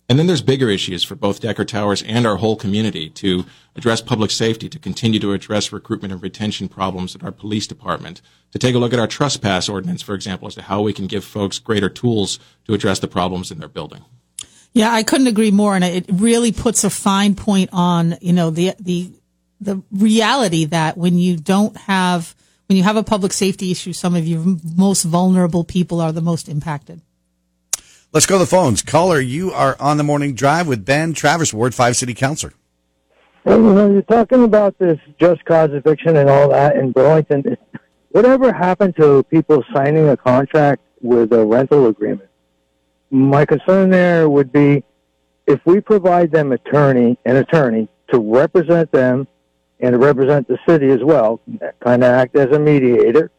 And 0.09 0.19
then 0.19 0.27
there's 0.27 0.43
bigger 0.43 0.69
issues 0.69 1.05
for 1.05 1.15
both 1.15 1.41
Decker 1.41 1.65
Towers 1.65 2.03
and 2.03 2.27
our 2.27 2.37
whole 2.37 2.57
community 2.57 3.09
to 3.11 3.47
address 3.77 4.03
public 4.03 4.31
safety, 4.31 4.69
to 4.69 4.79
continue 4.79 5.21
to 5.21 5.33
address 5.33 5.73
recruitment 5.73 6.12
and 6.12 6.23
retention 6.23 6.69
problems 6.69 7.15
at 7.15 7.23
our 7.23 7.33
police 7.33 7.67
department, 7.67 8.21
to 8.51 8.59
take 8.59 8.75
a 8.75 8.79
look 8.79 8.93
at 8.93 8.99
our 8.99 9.07
trespass 9.07 9.69
ordinance, 9.69 10.03
for 10.03 10.15
example, 10.15 10.49
as 10.49 10.55
to 10.57 10.62
how 10.62 10.83
we 10.83 10.93
can 10.93 11.07
give 11.07 11.25
folks 11.25 11.59
greater 11.59 11.89
tools 11.89 12.39
to 12.67 12.75
address 12.75 12.99
the 12.99 13.09
problems 13.09 13.51
in 13.51 13.59
their 13.59 13.69
building. 13.69 14.05
Yeah, 14.75 14.91
I 14.91 15.02
couldn't 15.02 15.26
agree 15.26 15.50
more, 15.50 15.75
and 15.75 15.85
it 15.85 16.07
really 16.09 16.52
puts 16.52 16.85
a 16.85 16.91
fine 16.91 17.35
point 17.35 17.71
on 17.73 18.17
you 18.21 18.33
know 18.33 18.50
the 18.50 18.75
the 18.81 19.11
the 19.61 19.83
reality 19.93 20.64
that 20.67 20.97
when 20.97 21.19
you 21.19 21.37
don't 21.37 21.76
have 21.76 22.35
when 22.67 22.76
you 22.76 22.83
have 22.83 22.97
a 22.97 23.02
public 23.02 23.33
safety 23.33 23.71
issue, 23.71 23.93
some 23.93 24.14
of 24.14 24.26
your 24.26 24.43
most 24.76 25.02
vulnerable 25.05 25.64
people 25.64 26.00
are 26.00 26.12
the 26.12 26.23
most 26.23 26.49
impacted. 26.49 27.02
Let's 28.12 28.26
go 28.26 28.35
to 28.35 28.41
the 28.41 28.47
phones. 28.47 28.83
Caller, 28.83 29.21
you 29.21 29.52
are 29.52 29.76
on 29.81 29.97
the 29.97 30.05
morning 30.05 30.35
drive 30.35 30.67
with 30.67 30.85
Ben 30.85 31.14
Traverse, 31.14 31.52
Ward 31.52 31.75
Five 31.75 31.97
City 31.97 32.14
Councilor. 32.14 32.52
Well, 33.45 33.61
you 33.61 33.93
you're 33.95 34.02
talking 34.02 34.45
about 34.45 34.79
this 34.79 34.99
just 35.19 35.45
cause 35.45 35.71
eviction 35.73 36.17
and 36.17 36.31
all 36.31 36.49
that 36.50 36.76
in 36.76 36.93
Burlington. 36.93 37.57
Whatever 38.11 38.52
happened 38.52 38.95
to 38.97 39.23
people 39.25 39.64
signing 39.75 40.09
a 40.09 40.17
contract 40.17 40.83
with 41.00 41.33
a 41.33 41.45
rental 41.45 41.87
agreement? 41.87 42.29
My 43.12 43.45
concern 43.45 43.90
there 43.90 44.26
would 44.31 44.50
be 44.50 44.83
if 45.47 45.61
we 45.66 45.83
provide 45.83 46.31
them 46.31 46.50
attorney, 46.50 47.19
an 47.26 47.37
attorney 47.37 47.87
to 48.11 48.19
represent 48.19 48.90
them 48.90 49.28
and 49.81 49.92
to 49.92 49.99
represent 49.99 50.49
the 50.49 50.59
city 50.66 50.88
as 50.88 51.00
well, 51.02 51.38
kind 51.81 52.02
of 52.02 52.11
act 52.11 52.35
as 52.37 52.57
a 52.57 52.59
mediator. 52.59 53.31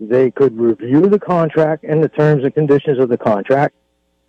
They 0.00 0.30
could 0.30 0.58
review 0.58 1.02
the 1.02 1.18
contract 1.18 1.84
and 1.84 2.02
the 2.02 2.08
terms 2.08 2.44
and 2.44 2.54
conditions 2.54 2.98
of 2.98 3.10
the 3.10 3.18
contract. 3.18 3.74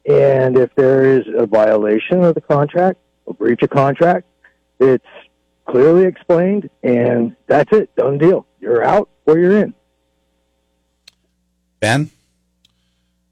And 0.05 0.57
if 0.57 0.75
there 0.75 1.19
is 1.19 1.25
a 1.33 1.45
violation 1.45 2.25
of 2.25 2.35
the 2.35 2.41
contract, 2.41 2.99
a 3.27 3.33
breach 3.33 3.61
of 3.61 3.69
contract, 3.69 4.27
it's 4.81 5.05
clearly 5.69 6.03
explained 6.03 6.69
and 6.83 7.33
that's 7.47 7.71
it. 7.71 7.95
Done 7.95 8.17
deal. 8.17 8.45
You're 8.59 8.83
out 8.83 9.09
or 9.25 9.39
you're 9.39 9.57
in. 9.57 9.73
Ben? 11.79 12.09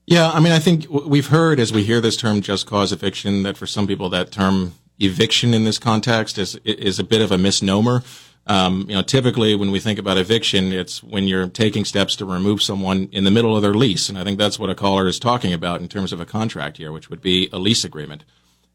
Yeah, 0.05 0.29
I 0.29 0.41
mean, 0.41 0.51
I 0.51 0.59
think 0.59 0.89
we've 0.89 1.27
heard 1.27 1.59
as 1.59 1.71
we 1.71 1.83
hear 1.83 2.01
this 2.01 2.17
term 2.17 2.41
just 2.41 2.67
cause 2.67 2.91
eviction 2.91 3.43
that 3.43 3.55
for 3.55 3.65
some 3.65 3.87
people 3.87 4.09
that 4.09 4.31
term 4.31 4.73
eviction 4.99 5.53
in 5.53 5.63
this 5.63 5.79
context 5.79 6.37
is 6.37 6.55
is 6.65 6.99
a 6.99 7.03
bit 7.03 7.21
of 7.21 7.31
a 7.31 7.37
misnomer. 7.37 8.03
Um, 8.45 8.85
you 8.89 8.95
know, 8.95 9.01
typically 9.01 9.55
when 9.55 9.71
we 9.71 9.79
think 9.79 9.97
about 9.97 10.17
eviction, 10.17 10.73
it's 10.73 11.01
when 11.01 11.29
you're 11.29 11.47
taking 11.47 11.85
steps 11.85 12.17
to 12.17 12.25
remove 12.25 12.61
someone 12.61 13.07
in 13.13 13.23
the 13.23 13.31
middle 13.31 13.55
of 13.55 13.61
their 13.61 13.73
lease, 13.73 14.09
and 14.09 14.17
I 14.17 14.25
think 14.25 14.37
that's 14.37 14.59
what 14.59 14.69
a 14.69 14.75
caller 14.75 15.07
is 15.07 15.19
talking 15.19 15.53
about 15.53 15.79
in 15.79 15.87
terms 15.87 16.11
of 16.11 16.19
a 16.19 16.25
contract 16.25 16.75
here, 16.75 16.91
which 16.91 17.09
would 17.09 17.21
be 17.21 17.47
a 17.53 17.57
lease 17.57 17.85
agreement. 17.85 18.25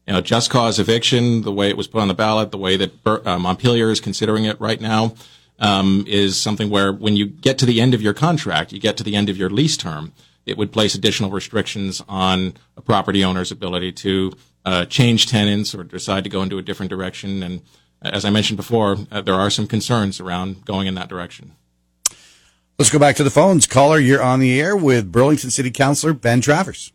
You 0.07 0.13
know, 0.13 0.21
just 0.21 0.49
cause 0.49 0.79
eviction, 0.79 1.43
the 1.43 1.51
way 1.51 1.69
it 1.69 1.77
was 1.77 1.87
put 1.87 2.01
on 2.01 2.07
the 2.07 2.15
ballot, 2.15 2.49
the 2.49 2.57
way 2.57 2.75
that 2.77 2.91
uh, 3.05 3.37
Montpelier 3.37 3.91
is 3.91 3.99
considering 3.99 4.45
it 4.45 4.59
right 4.59 4.81
now, 4.81 5.13
um, 5.59 6.05
is 6.07 6.35
something 6.35 6.71
where 6.71 6.91
when 6.91 7.15
you 7.15 7.27
get 7.27 7.59
to 7.59 7.67
the 7.67 7.79
end 7.79 7.93
of 7.93 8.01
your 8.01 8.15
contract, 8.15 8.73
you 8.73 8.79
get 8.79 8.97
to 8.97 9.03
the 9.03 9.15
end 9.15 9.29
of 9.29 9.37
your 9.37 9.51
lease 9.51 9.77
term 9.77 10.13
it 10.49 10.57
would 10.57 10.71
place 10.71 10.95
additional 10.95 11.29
restrictions 11.29 12.01
on 12.09 12.55
a 12.75 12.81
property 12.81 13.23
owner's 13.23 13.51
ability 13.51 13.91
to 13.91 14.33
uh, 14.65 14.85
change 14.85 15.27
tenants 15.27 15.75
or 15.75 15.83
decide 15.83 16.23
to 16.23 16.29
go 16.29 16.41
into 16.41 16.57
a 16.57 16.61
different 16.61 16.89
direction. 16.89 17.43
And 17.43 17.61
as 18.01 18.25
I 18.25 18.29
mentioned 18.29 18.57
before, 18.57 18.97
uh, 19.11 19.21
there 19.21 19.35
are 19.35 19.49
some 19.49 19.67
concerns 19.67 20.19
around 20.19 20.65
going 20.65 20.87
in 20.87 20.95
that 20.95 21.07
direction. 21.07 21.53
Let's 22.77 22.89
go 22.89 22.99
back 22.99 23.15
to 23.17 23.23
the 23.23 23.29
phones. 23.29 23.67
Caller, 23.67 23.99
you're 23.99 24.23
on 24.23 24.39
the 24.39 24.59
air 24.59 24.75
with 24.75 25.11
Burlington 25.11 25.51
City 25.51 25.69
Councilor 25.69 26.13
Ben 26.13 26.41
Traverse. 26.41 26.91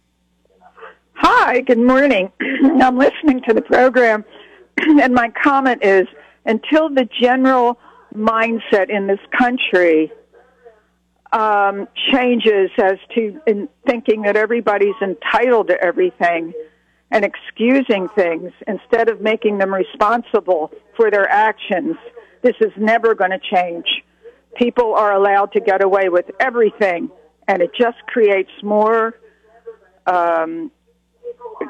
Hi, 1.12 1.60
good 1.60 1.78
morning. 1.78 2.32
I'm 2.82 2.98
listening 2.98 3.42
to 3.46 3.54
the 3.54 3.62
program, 3.62 4.24
and 4.78 5.14
my 5.14 5.30
comment 5.42 5.84
is 5.84 6.06
until 6.46 6.88
the 6.88 7.08
general 7.20 7.78
mindset 8.14 8.88
in 8.88 9.06
this 9.06 9.20
country 9.36 10.10
um, 11.34 11.88
changes 12.12 12.70
as 12.78 12.94
to 13.14 13.40
in 13.46 13.68
thinking 13.86 14.22
that 14.22 14.36
everybody's 14.36 14.94
entitled 15.02 15.66
to 15.68 15.82
everything 15.82 16.52
and 17.10 17.24
excusing 17.24 18.08
things 18.14 18.52
instead 18.68 19.08
of 19.08 19.20
making 19.20 19.58
them 19.58 19.74
responsible 19.74 20.70
for 20.96 21.10
their 21.10 21.28
actions. 21.28 21.96
This 22.42 22.54
is 22.60 22.70
never 22.76 23.14
going 23.14 23.32
to 23.32 23.40
change. 23.52 23.86
People 24.56 24.94
are 24.94 25.12
allowed 25.12 25.52
to 25.52 25.60
get 25.60 25.82
away 25.82 26.08
with 26.08 26.26
everything, 26.38 27.10
and 27.48 27.60
it 27.60 27.70
just 27.76 27.98
creates 28.06 28.50
more 28.62 29.18
um, 30.06 30.70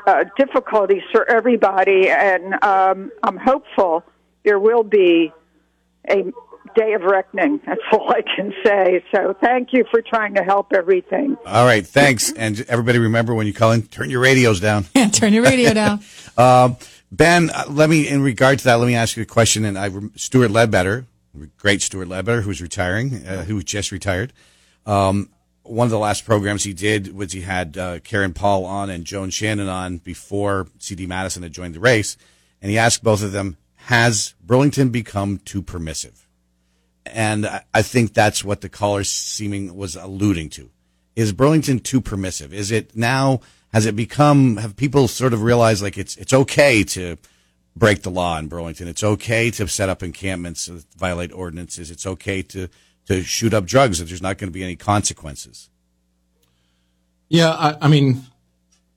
uh, 0.06 0.24
difficulties 0.36 1.02
for 1.10 1.30
everybody. 1.30 2.10
And 2.10 2.62
um, 2.62 3.10
I'm 3.22 3.38
hopeful 3.38 4.04
there 4.44 4.58
will 4.58 4.82
be 4.82 5.32
a 6.10 6.24
day 6.74 6.92
of 6.94 7.02
reckoning. 7.02 7.60
That's 7.66 7.80
all 7.92 8.10
I 8.10 8.22
can 8.22 8.52
say. 8.64 9.04
So 9.14 9.34
thank 9.40 9.72
you 9.72 9.84
for 9.90 10.02
trying 10.02 10.34
to 10.34 10.42
help 10.42 10.72
everything. 10.72 11.36
All 11.46 11.64
right, 11.64 11.86
thanks. 11.86 12.32
And 12.32 12.64
everybody 12.68 12.98
remember 12.98 13.34
when 13.34 13.46
you 13.46 13.52
call 13.52 13.72
in, 13.72 13.82
turn 13.82 14.10
your 14.10 14.20
radios 14.20 14.60
down. 14.60 14.86
Yeah, 14.94 15.08
turn 15.08 15.32
your 15.32 15.42
radio 15.44 15.72
down. 15.82 16.00
um, 16.36 16.76
ben, 17.10 17.50
uh, 17.50 17.64
let 17.68 17.90
me, 17.90 18.08
in 18.08 18.22
regard 18.22 18.58
to 18.60 18.64
that, 18.64 18.74
let 18.74 18.86
me 18.86 18.94
ask 18.94 19.16
you 19.16 19.22
a 19.22 19.26
question. 19.26 19.64
And 19.64 19.78
I, 19.78 19.90
Stuart 20.16 20.50
Ledbetter, 20.50 21.06
great 21.58 21.82
Stuart 21.82 22.08
Ledbetter, 22.08 22.42
who's 22.42 22.60
retiring, 22.62 23.26
uh, 23.26 23.44
who 23.44 23.62
just 23.62 23.90
retired. 23.92 24.32
Um, 24.86 25.30
one 25.62 25.86
of 25.86 25.90
the 25.90 25.98
last 25.98 26.24
programs 26.26 26.64
he 26.64 26.74
did 26.74 27.14
was 27.14 27.32
he 27.32 27.40
had 27.40 27.78
uh, 27.78 27.98
Karen 28.00 28.34
Paul 28.34 28.64
on 28.66 28.90
and 28.90 29.04
Joan 29.04 29.30
Shannon 29.30 29.68
on 29.68 29.98
before 29.98 30.68
C.D. 30.78 31.06
Mattison 31.06 31.42
had 31.42 31.52
joined 31.52 31.74
the 31.74 31.80
race. 31.80 32.16
And 32.60 32.70
he 32.70 32.78
asked 32.78 33.02
both 33.02 33.22
of 33.22 33.32
them, 33.32 33.56
has 33.76 34.34
Burlington 34.42 34.90
become 34.90 35.38
too 35.38 35.60
permissive? 35.62 36.23
And 37.06 37.46
I 37.72 37.82
think 37.82 38.14
that's 38.14 38.44
what 38.44 38.60
the 38.60 38.68
caller 38.68 39.04
seeming 39.04 39.76
was 39.76 39.96
alluding 39.96 40.50
to. 40.50 40.70
Is 41.16 41.32
Burlington 41.32 41.80
too 41.80 42.00
permissive? 42.00 42.52
Is 42.52 42.70
it 42.70 42.96
now? 42.96 43.40
Has 43.72 43.86
it 43.86 43.94
become? 43.96 44.56
Have 44.56 44.76
people 44.76 45.08
sort 45.08 45.32
of 45.32 45.42
realized 45.42 45.82
like 45.82 45.98
it's 45.98 46.16
it's 46.16 46.32
okay 46.32 46.82
to 46.84 47.16
break 47.76 48.02
the 48.02 48.10
law 48.10 48.38
in 48.38 48.48
Burlington? 48.48 48.88
It's 48.88 49.04
okay 49.04 49.50
to 49.52 49.68
set 49.68 49.88
up 49.88 50.02
encampments, 50.02 50.66
violate 50.96 51.32
ordinances. 51.32 51.90
It's 51.90 52.06
okay 52.06 52.42
to 52.42 52.68
to 53.06 53.22
shoot 53.22 53.54
up 53.54 53.64
drugs 53.64 54.00
if 54.00 54.08
there's 54.08 54.22
not 54.22 54.38
going 54.38 54.48
to 54.48 54.54
be 54.54 54.64
any 54.64 54.76
consequences. 54.76 55.68
Yeah, 57.28 57.50
I, 57.50 57.76
I 57.82 57.88
mean, 57.88 58.22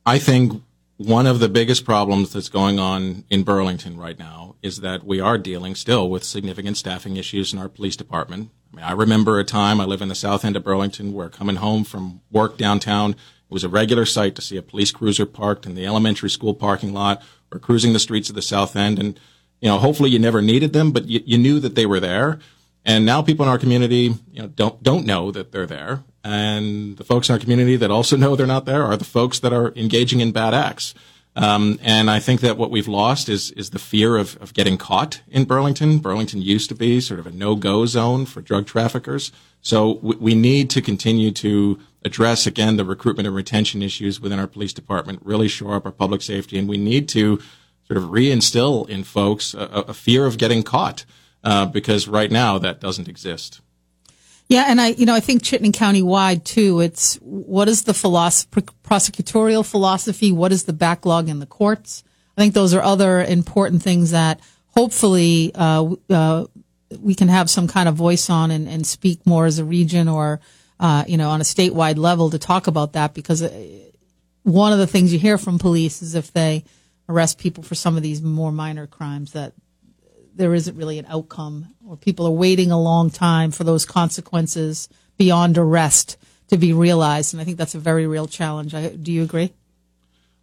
I 0.05 0.19
think 0.19 0.61
one 0.97 1.27
of 1.27 1.39
the 1.39 1.49
biggest 1.49 1.85
problems 1.85 2.33
that's 2.33 2.49
going 2.49 2.79
on 2.79 3.23
in 3.29 3.43
Burlington 3.43 3.97
right 3.97 4.17
now 4.17 4.55
is 4.63 4.81
that 4.81 5.03
we 5.03 5.19
are 5.19 5.37
dealing 5.37 5.75
still 5.75 6.09
with 6.09 6.23
significant 6.23 6.75
staffing 6.75 7.17
issues 7.17 7.53
in 7.53 7.59
our 7.59 7.69
police 7.69 7.95
department. 7.95 8.49
I 8.73 8.75
mean, 8.75 8.85
I 8.85 8.91
remember 8.93 9.39
a 9.39 9.43
time 9.43 9.79
I 9.79 9.85
live 9.85 10.01
in 10.01 10.09
the 10.09 10.15
south 10.15 10.43
end 10.43 10.55
of 10.55 10.63
Burlington 10.63 11.13
where 11.13 11.29
coming 11.29 11.57
home 11.57 11.83
from 11.83 12.21
work 12.31 12.57
downtown, 12.57 13.11
it 13.11 13.17
was 13.49 13.63
a 13.63 13.69
regular 13.69 14.05
sight 14.05 14.35
to 14.35 14.41
see 14.41 14.57
a 14.57 14.63
police 14.63 14.91
cruiser 14.91 15.27
parked 15.27 15.67
in 15.67 15.75
the 15.75 15.85
elementary 15.85 16.31
school 16.31 16.55
parking 16.55 16.93
lot 16.93 17.21
or 17.51 17.59
cruising 17.59 17.93
the 17.93 17.99
streets 17.99 18.29
of 18.29 18.35
the 18.35 18.41
south 18.41 18.75
end. 18.75 18.97
And, 18.97 19.19
you 19.61 19.69
know, 19.69 19.77
hopefully 19.77 20.09
you 20.09 20.19
never 20.19 20.41
needed 20.41 20.73
them, 20.73 20.91
but 20.91 21.07
you, 21.07 21.21
you 21.25 21.37
knew 21.37 21.59
that 21.59 21.75
they 21.75 21.85
were 21.85 21.99
there. 21.99 22.39
And 22.83 23.05
now 23.05 23.21
people 23.21 23.45
in 23.45 23.51
our 23.51 23.59
community, 23.59 24.15
you 24.31 24.41
know, 24.41 24.47
don't, 24.47 24.81
don't 24.81 25.05
know 25.05 25.29
that 25.29 25.51
they're 25.51 25.67
there. 25.67 26.03
And 26.27 26.97
the 26.97 27.05
folks 27.05 27.29
in 27.29 27.33
our 27.33 27.39
community 27.39 27.77
that 27.77 27.89
also 27.89 28.17
know 28.21 28.35
they're 28.35 28.45
not 28.45 28.65
there 28.65 28.83
are 28.83 28.97
the 28.97 29.05
folks 29.05 29.39
that 29.39 29.53
are 29.53 29.73
engaging 29.75 30.19
in 30.19 30.31
bad 30.31 30.53
acts. 30.53 30.93
Um, 31.37 31.79
and 31.83 32.09
I 32.09 32.19
think 32.19 32.41
that 32.41 32.57
what 32.57 32.71
we've 32.71 32.87
lost 32.87 33.29
is 33.29 33.51
is 33.51 33.69
the 33.69 33.79
fear 33.79 34.17
of, 34.17 34.41
of 34.41 34.55
getting 34.55 34.77
caught 34.77 35.21
in 35.29 35.45
Burlington. 35.45 35.99
Burlington 35.99 36.41
used 36.41 36.67
to 36.69 36.75
be 36.75 36.99
sort 36.99 37.19
of 37.19 37.27
a 37.27 37.31
no 37.31 37.55
go 37.55 37.85
zone 37.85 38.25
for 38.25 38.41
drug 38.41 38.65
traffickers. 38.65 39.31
So 39.61 39.99
we, 40.01 40.15
we 40.15 40.35
need 40.35 40.71
to 40.71 40.81
continue 40.81 41.31
to 41.31 41.79
address 42.03 42.47
again 42.47 42.75
the 42.75 42.85
recruitment 42.85 43.27
and 43.27 43.35
retention 43.35 43.83
issues 43.83 44.19
within 44.19 44.39
our 44.39 44.47
police 44.47 44.73
department. 44.73 45.19
Really 45.23 45.47
shore 45.47 45.75
up 45.75 45.85
our 45.85 45.91
public 45.91 46.23
safety, 46.23 46.57
and 46.57 46.67
we 46.67 46.77
need 46.77 47.07
to 47.09 47.39
sort 47.87 47.97
of 47.97 48.05
reinstill 48.09 48.89
in 48.89 49.03
folks 49.03 49.53
a, 49.53 49.85
a 49.87 49.93
fear 49.93 50.25
of 50.25 50.37
getting 50.39 50.63
caught 50.63 51.05
uh, 51.43 51.67
because 51.67 52.07
right 52.07 52.31
now 52.31 52.57
that 52.57 52.81
doesn't 52.81 53.07
exist. 53.07 53.61
Yeah, 54.49 54.65
and 54.67 54.79
I, 54.79 54.89
you 54.89 55.05
know, 55.05 55.15
I 55.15 55.19
think 55.19 55.43
Chittenden 55.43 55.73
County 55.73 56.01
wide 56.01 56.45
too. 56.45 56.79
It's 56.79 57.15
what 57.15 57.67
is 57.67 57.83
the 57.83 57.93
philosophy, 57.93 58.61
prosecutorial 58.83 59.69
philosophy? 59.69 60.31
What 60.31 60.51
is 60.53 60.63
the 60.63 60.73
backlog 60.73 61.27
in 61.27 61.39
the 61.39 61.45
courts? 61.45 62.03
I 62.37 62.41
think 62.41 62.53
those 62.53 62.73
are 62.73 62.81
other 62.81 63.21
important 63.21 63.83
things 63.83 64.11
that 64.11 64.39
hopefully 64.67 65.51
uh, 65.53 65.95
uh, 66.09 66.45
we 66.99 67.15
can 67.15 67.27
have 67.27 67.49
some 67.49 67.67
kind 67.67 67.89
of 67.89 67.95
voice 67.95 68.29
on 68.29 68.51
and, 68.51 68.69
and 68.69 68.85
speak 68.87 69.25
more 69.25 69.45
as 69.45 69.59
a 69.59 69.65
region 69.65 70.07
or 70.07 70.39
uh, 70.79 71.03
you 71.07 71.17
know 71.17 71.29
on 71.29 71.41
a 71.41 71.43
statewide 71.43 71.97
level 71.97 72.29
to 72.29 72.39
talk 72.39 72.67
about 72.67 72.93
that 72.93 73.13
because 73.13 73.41
uh, 73.41 73.49
one 74.43 74.71
of 74.71 74.79
the 74.79 74.87
things 74.87 75.11
you 75.11 75.19
hear 75.19 75.37
from 75.37 75.59
police 75.59 76.01
is 76.01 76.15
if 76.15 76.31
they 76.31 76.63
arrest 77.09 77.37
people 77.37 77.63
for 77.63 77.75
some 77.75 77.97
of 77.97 78.03
these 78.03 78.21
more 78.21 78.51
minor 78.51 78.87
crimes 78.87 79.33
that 79.33 79.53
there 80.37 80.53
isn't 80.53 80.77
really 80.77 80.99
an 80.99 81.05
outcome 81.09 81.73
or 81.87 81.97
people 81.97 82.27
are 82.27 82.31
waiting 82.31 82.71
a 82.71 82.79
long 82.79 83.09
time 83.09 83.51
for 83.51 83.63
those 83.63 83.85
consequences 83.85 84.89
beyond 85.17 85.57
arrest 85.57 86.17
to 86.47 86.57
be 86.57 86.73
realized. 86.73 87.33
And 87.33 87.41
I 87.41 87.43
think 87.43 87.57
that's 87.57 87.75
a 87.75 87.79
very 87.79 88.07
real 88.07 88.27
challenge. 88.27 88.73
I, 88.73 88.89
do 88.89 89.11
you 89.11 89.23
agree? 89.23 89.53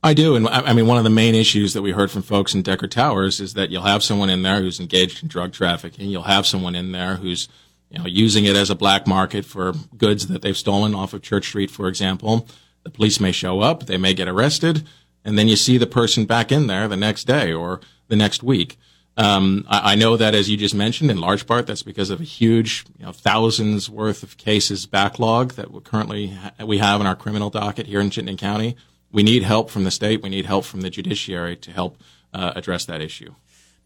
I 0.03 0.13
do, 0.13 0.37
and 0.37 0.47
I 0.47 0.61
I 0.61 0.73
mean, 0.75 0.87
one 0.87 0.99
of 0.99 1.05
the 1.05 1.11
main 1.11 1.35
issues 1.35 1.73
that 1.73 1.81
we 1.81 1.93
heard 1.93 2.11
from 2.11 2.21
folks 2.21 2.55
in 2.55 2.61
Decker 2.61 2.89
Towers 2.89 3.41
is 3.41 3.55
that 3.55 3.71
you'll 3.71 3.85
have 3.85 4.03
someone 4.03 4.29
in 4.29 4.43
there 4.43 4.61
who's 4.61 4.79
engaged 4.79 5.23
in 5.23 5.31
drug 5.31 5.55
trafficking. 5.55 6.11
You'll 6.11 6.25
have 6.25 6.47
someone 6.47 6.75
in 6.75 6.93
there 6.93 7.17
who's, 7.17 7.49
you 7.89 7.99
know, 7.99 8.07
using 8.07 8.45
it 8.45 8.55
as 8.55 8.69
a 8.69 8.75
black 8.75 9.07
market 9.07 9.47
for 9.47 9.73
goods 9.97 10.27
that 10.27 10.43
they've 10.43 10.57
stolen 10.57 10.95
off 10.95 11.15
of 11.15 11.23
Church 11.23 11.47
Street, 11.47 11.71
for 11.71 11.89
example. 11.89 12.47
The 12.83 12.91
police 12.91 13.19
may 13.19 13.33
show 13.33 13.61
up, 13.61 13.87
they 13.87 13.97
may 13.97 14.13
get 14.13 14.29
arrested, 14.29 14.87
and 15.25 15.39
then 15.39 15.49
you 15.49 15.57
see 15.57 15.79
the 15.79 15.87
person 15.87 16.27
back 16.27 16.53
in 16.53 16.67
there 16.67 16.87
the 16.87 16.99
next 16.99 17.25
day 17.25 17.51
or 17.51 17.81
the 18.09 18.17
next 18.17 18.43
week. 18.43 18.79
Um, 19.17 19.65
I, 19.69 19.93
I 19.93 19.95
know 19.95 20.17
that, 20.17 20.35
as 20.35 20.51
you 20.51 20.57
just 20.57 20.75
mentioned, 20.75 21.11
in 21.11 21.19
large 21.19 21.47
part, 21.47 21.67
that's 21.67 21.83
because 21.83 22.11
of 22.11 22.21
a 22.21 22.25
huge, 22.25 22.85
you 22.99 23.07
know, 23.07 23.13
thousands 23.13 23.89
worth 23.89 24.23
of 24.23 24.37
cases 24.37 24.87
backlog 24.87 25.53
that 25.53 25.71
we 25.71 25.81
currently 25.81 26.29
ha- 26.29 26.53
we 26.65 26.79
have 26.79 27.01
in 27.01 27.07
our 27.07 27.15
criminal 27.15 27.51
docket 27.51 27.87
here 27.87 28.01
in 28.01 28.11
Chittenden 28.11 28.37
County. 28.37 28.77
We 29.13 29.23
need 29.23 29.45
help 29.45 29.71
from 29.71 29.85
the 29.85 29.93
state. 29.93 30.23
We 30.23 30.29
need 30.29 30.47
help 30.47 30.65
from 30.65 30.81
the 30.81 30.91
judiciary 30.91 31.57
to 31.57 31.71
help 31.71 31.97
uh, 32.33 32.53
address 32.57 32.85
that 32.87 33.01
issue. 33.01 33.35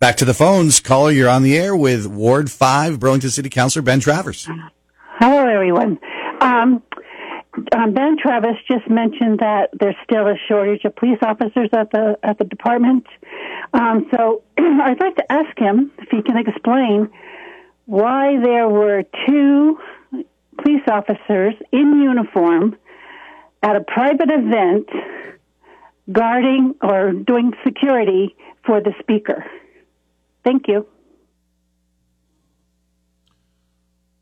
Back 0.01 0.17
to 0.19 0.25
the 0.25 0.33
phones. 0.33 0.81
Caller, 0.81 1.11
you're 1.11 1.29
on 1.29 1.43
the 1.43 1.59
air 1.59 1.77
with 1.77 2.07
Ward 2.07 2.51
5, 2.51 2.99
Burlington 2.99 3.31
City 3.31 3.51
Councilor 3.51 3.83
Ben 3.83 4.01
Traverse. 4.01 4.49
Hello, 5.19 5.47
everyone. 5.47 5.99
Um, 6.41 6.83
um, 7.75 7.95
ben 7.95 8.17
Travis 8.19 8.57
just 8.71 8.89
mentioned 8.89 9.41
that 9.41 9.71
there's 9.79 9.97
still 10.05 10.27
a 10.27 10.35
shortage 10.49 10.85
of 10.85 10.95
police 10.97 11.19
officers 11.23 11.69
at 11.73 11.91
the 11.91 12.19
at 12.23 12.39
the 12.39 12.45
department. 12.45 13.07
Um, 13.73 14.09
so 14.15 14.43
I'd 14.59 15.01
like 15.01 15.17
to 15.17 15.33
ask 15.33 15.59
him 15.59 15.93
if 15.99 16.09
he 16.11 16.23
can 16.23 16.37
explain 16.37 17.11
why 17.87 18.39
there 18.43 18.69
were 18.69 19.05
two 19.27 19.79
police 20.63 20.83
officers 20.91 21.55
in 21.73 22.01
uniform 22.03 22.77
at 23.63 23.77
a 23.77 23.81
private 23.81 24.31
event 24.31 24.89
guarding 26.11 26.75
or 26.83 27.13
doing 27.13 27.53
security 27.65 28.37
for 28.65 28.81
the 28.81 28.93
speaker. 29.01 29.45
Thank 30.45 30.69
you. 30.69 30.87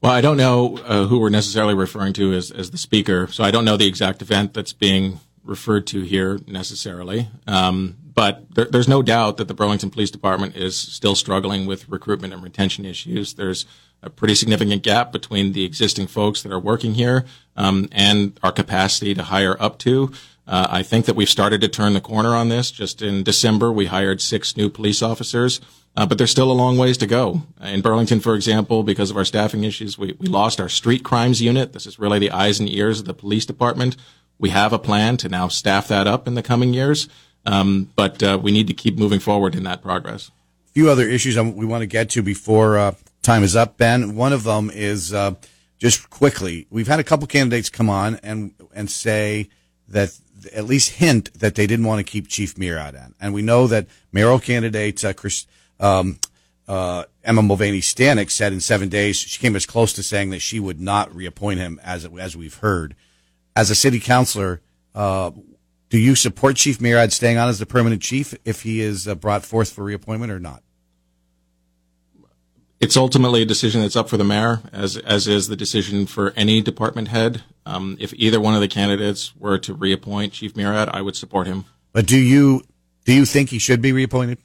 Well, 0.07 0.15
I 0.15 0.21
don't 0.21 0.37
know 0.37 0.79
uh, 0.85 1.07
who 1.07 1.19
we're 1.19 1.31
necessarily 1.31 1.75
referring 1.75 2.13
to 2.13 2.33
as, 2.33 2.53
as 2.53 2.71
the 2.71 2.79
speaker, 2.79 3.27
so 3.27 3.43
I 3.43 3.51
don't 3.51 3.65
know 3.65 3.77
the 3.77 3.89
exact 3.89 4.23
event 4.23 4.55
that's 4.55 4.73
being 4.73 5.19
referred 5.43 5.85
to 5.89 6.03
here 6.03 6.39
necessarily. 6.47 7.27
Um, 7.49 7.97
but 8.15 8.55
there, 8.55 8.67
there's 8.67 8.87
no 8.87 9.03
doubt 9.03 9.37
that 9.39 9.49
the 9.49 9.55
Burlington 9.55 9.91
Police 9.91 10.13
Department 10.13 10.55
is 10.55 10.79
still 10.79 11.17
struggling 11.17 11.67
with 11.67 11.89
recruitment 11.89 12.33
and 12.33 12.41
retention 12.41 12.85
issues. 12.85 13.35
There's 13.35 13.67
a 14.01 14.09
pretty 14.09 14.37
significant 14.37 14.85
gap 14.85 15.11
between 15.11 15.55
the 15.55 15.65
existing 15.65 16.07
folks 16.07 16.41
that 16.43 16.53
are 16.53 16.61
working 16.61 16.95
here 16.95 17.25
um, 17.57 17.89
and 17.91 18.39
our 18.45 18.53
capacity 18.53 19.13
to 19.13 19.25
hire 19.25 19.61
up 19.61 19.77
to. 19.81 20.13
Uh, 20.47 20.67
I 20.71 20.83
think 20.83 21.07
that 21.07 21.17
we've 21.17 21.29
started 21.29 21.61
to 21.63 21.69
turn 21.69 21.95
the 21.95 22.01
corner 22.01 22.35
on 22.37 22.49
this. 22.49 22.71
Just 22.71 23.03
in 23.03 23.25
December, 23.25 23.73
we 23.73 23.87
hired 23.87 24.21
six 24.21 24.57
new 24.57 24.71
police 24.71 25.03
officers, 25.03 25.61
uh, 25.97 26.07
but 26.07 26.19
there's 26.19 26.31
still 26.31 26.53
a 26.53 26.55
long 26.55 26.79
ways 26.79 26.97
to 26.99 27.07
go. 27.07 27.43
In 27.61 27.81
Burlington, 27.81 28.21
for 28.21 28.35
example, 28.35 28.85
because 28.85 29.11
of 29.11 29.17
our 29.17 29.25
staffing 29.25 29.65
issues, 29.65 29.99
we, 29.99 30.15
we 30.19 30.29
lost 30.29 30.61
our 30.61 30.69
street 30.69 31.03
crimes 31.03 31.43
unit. 31.43 31.73
This 31.73 31.87
is 31.87 31.99
really 31.99 32.21
the 32.21 32.31
eyes 32.31 32.61
and 32.61 32.69
ears 32.69 33.01
of 33.01 33.07
the 33.07 33.15
police 33.15 33.45
department. 33.45 33.97
We 34.39 34.51
have 34.51 34.73
a 34.73 34.79
plan 34.79 35.17
to 35.19 35.29
now 35.29 35.49
staff 35.49 35.89
that 35.89 36.07
up 36.07 36.29
in 36.29 36.35
the 36.35 36.43
coming 36.43 36.73
years, 36.73 37.09
um, 37.45 37.91
but 37.97 38.23
uh, 38.23 38.39
we 38.41 38.53
need 38.53 38.69
to 38.69 38.75
keep 38.75 38.97
moving 38.97 39.21
forward 39.21 39.55
in 39.55 39.65
that 39.65 39.83
progress. 39.83 40.31
A 40.69 40.73
few 40.73 40.91
other 40.91 41.09
issues 41.09 41.39
we 41.39 41.67
want 41.67 41.83
to 41.83 41.87
get 41.87 42.11
to 42.11 42.23
before 42.23 42.79
uh, 42.79 42.93
time 43.23 43.43
is 43.43 43.57
up, 43.57 43.79
Ben. 43.79 44.15
One 44.15 44.33
of 44.33 44.45
them 44.45 44.71
is 44.71 45.13
uh, 45.13 45.35
just 45.79 46.09
quickly. 46.11 46.67
We've 46.71 46.87
had 46.87 47.01
a 47.01 47.05
couple 47.05 47.27
candidates 47.27 47.71
come 47.71 47.91
on 47.91 48.21
and 48.23 48.55
and 48.75 48.91
say 48.91 49.49
that 49.89 50.19
at 50.55 50.65
least 50.65 50.91
hint 50.95 51.33
that 51.35 51.55
they 51.55 51.67
didn't 51.67 51.87
want 51.87 52.05
to 52.05 52.11
keep 52.11 52.29
Chief 52.29 52.59
Murad 52.59 52.95
on, 52.95 53.15
and 53.21 53.35
we 53.35 53.43
know 53.43 53.67
that 53.67 53.87
mayoral 54.13 54.39
candidate 54.39 55.05
uh, 55.05 55.13
Chris. 55.13 55.47
Um, 55.79 56.19
uh, 56.69 57.05
Emma 57.23 57.43
Mulvaney 57.43 57.81
Stanak 57.81 58.29
said 58.29 58.53
in 58.53 58.59
seven 58.59 58.89
days 58.89 59.17
she 59.17 59.39
came 59.39 59.55
as 59.55 59.67
close 59.67 59.93
to 59.93 60.03
saying 60.03 60.31
that 60.31 60.41
she 60.41 60.59
would 60.59 60.81
not 60.81 61.15
reappoint 61.15 61.61
him 61.61 61.81
as 61.85 62.05
as 62.19 62.37
we've 62.37 62.57
heard. 62.57 62.97
As 63.55 63.71
a 63.71 63.75
city 63.75 64.01
councilor, 64.01 64.61
uh, 64.95 65.31
do 65.89 65.99
you 65.99 66.15
support 66.15 66.57
Chief 66.57 66.81
Murad 66.81 67.13
staying 67.13 67.39
on 67.39 67.49
as 67.49 67.59
the 67.59 67.67
permanent 67.67 68.03
chief 68.03 68.35
if 68.45 68.63
he 68.63 68.81
is 68.81 69.07
uh, 69.07 69.15
brought 69.15 69.45
forth 69.45 69.71
for 69.71 69.85
reappointment 69.85 70.33
or 70.33 70.41
not? 70.41 70.63
It's 72.81 72.97
ultimately 72.97 73.43
a 73.43 73.47
decision 73.47 73.81
that's 73.81 73.97
up 73.97 74.09
for 74.09 74.17
the 74.17 74.25
mayor, 74.25 74.61
as 74.73 74.97
as 74.99 75.27
is 75.27 75.49
the 75.49 75.57
decision 75.57 76.07
for 76.07 76.33
any 76.37 76.61
department 76.61 77.09
head. 77.09 77.43
Um, 77.67 77.97
if 78.01 78.15
either 78.15 78.41
one 78.41 78.55
of 78.55 78.61
the 78.61 78.69
candidates 78.69 79.35
were 79.37 79.59
to 79.59 79.75
reappoint 79.75 80.33
Chief 80.33 80.57
Murad, 80.57 80.89
I 80.89 81.03
would 81.03 81.17
support 81.17 81.47
him. 81.47 81.65
But 81.93 82.07
do 82.07 82.17
you 82.17 82.63
do 83.05 83.13
you 83.13 83.25
think 83.25 83.51
he 83.51 83.59
should 83.59 83.83
be 83.83 83.93
reappointed? 83.93 84.39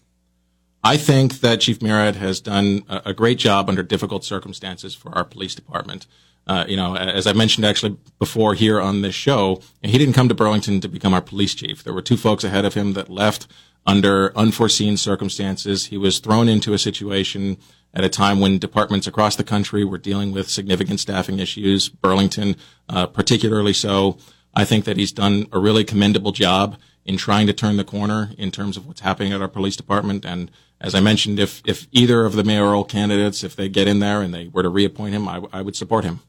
I 0.84 0.97
think 0.97 1.41
that 1.41 1.62
Chief 1.62 1.81
Murad 1.81 2.15
has 2.15 2.41
done 2.41 2.84
a, 2.89 3.01
a 3.05 3.13
great 3.13 3.38
job 3.38 3.69
under 3.69 3.84
difficult 3.84 4.23
circumstances 4.23 4.95
for 4.95 5.15
our 5.15 5.23
police 5.23 5.53
department. 5.53 6.07
Uh, 6.47 6.65
you 6.67 6.75
know, 6.75 6.95
as 6.97 7.27
I 7.27 7.34
mentioned 7.34 7.65
actually 7.65 7.97
before 8.17 8.55
here 8.55 8.81
on 8.81 9.03
this 9.03 9.13
show, 9.13 9.62
he 9.84 9.97
didn't 9.99 10.15
come 10.15 10.27
to 10.27 10.34
Burlington 10.34 10.81
to 10.81 10.88
become 10.88 11.13
our 11.13 11.21
police 11.21 11.53
chief. 11.53 11.84
There 11.84 11.93
were 11.93 12.01
two 12.01 12.17
folks 12.17 12.43
ahead 12.43 12.65
of 12.65 12.73
him 12.73 12.93
that 12.93 13.10
left 13.10 13.47
under 13.86 14.36
unforeseen 14.36 14.97
circumstances. 14.97 15.88
He 15.88 15.97
was 15.97 16.19
thrown 16.19 16.49
into 16.49 16.73
a 16.73 16.79
situation 16.79 17.57
at 17.93 18.04
a 18.04 18.10
time 18.10 18.39
when 18.39 18.58
departments 18.58 19.08
across 19.08 19.36
the 19.36 19.43
country 19.43 19.84
were 19.84 19.97
dealing 19.97 20.32
with 20.32 20.49
significant 20.49 20.99
staffing 20.99 21.39
issues, 21.39 21.89
Burlington 21.89 22.56
uh, 22.89 23.06
particularly 23.08 23.73
so. 23.73 24.17
I 24.54 24.65
think 24.65 24.86
that 24.86 24.97
he's 24.97 25.12
done 25.12 25.47
a 25.51 25.60
really 25.60 25.84
commendable 25.84 26.32
job 26.32 26.77
in 27.06 27.17
trying 27.17 27.47
to 27.47 27.54
turn 27.54 27.77
the 27.77 27.84
corner 27.84 28.32
in 28.38 28.51
terms 28.51 28.77
of 28.77 28.86
what's 28.86 29.01
happening 29.01 29.34
at 29.34 29.41
our 29.41 29.47
police 29.47 29.75
department. 29.75 30.25
And 30.25 30.51
as 30.80 30.93
I 30.93 30.99
mentioned, 30.99 31.39
if, 31.39 31.62
if 31.65 31.88
either 31.91 32.25
of 32.25 32.34
the 32.34 32.43
mayoral 32.43 32.84
candidates, 32.84 33.43
if 33.43 33.56
they 33.56 33.69
get 33.69 33.88
in 33.88 33.99
there 33.99 34.21
and 34.21 34.34
they 34.34 34.47
were 34.47 34.63
to 34.63 34.69
reappoint 34.69 35.13
him, 35.13 35.27
I, 35.27 35.41
I 35.51 35.62
would 35.62 35.75
support 35.75 36.04
him. 36.04 36.19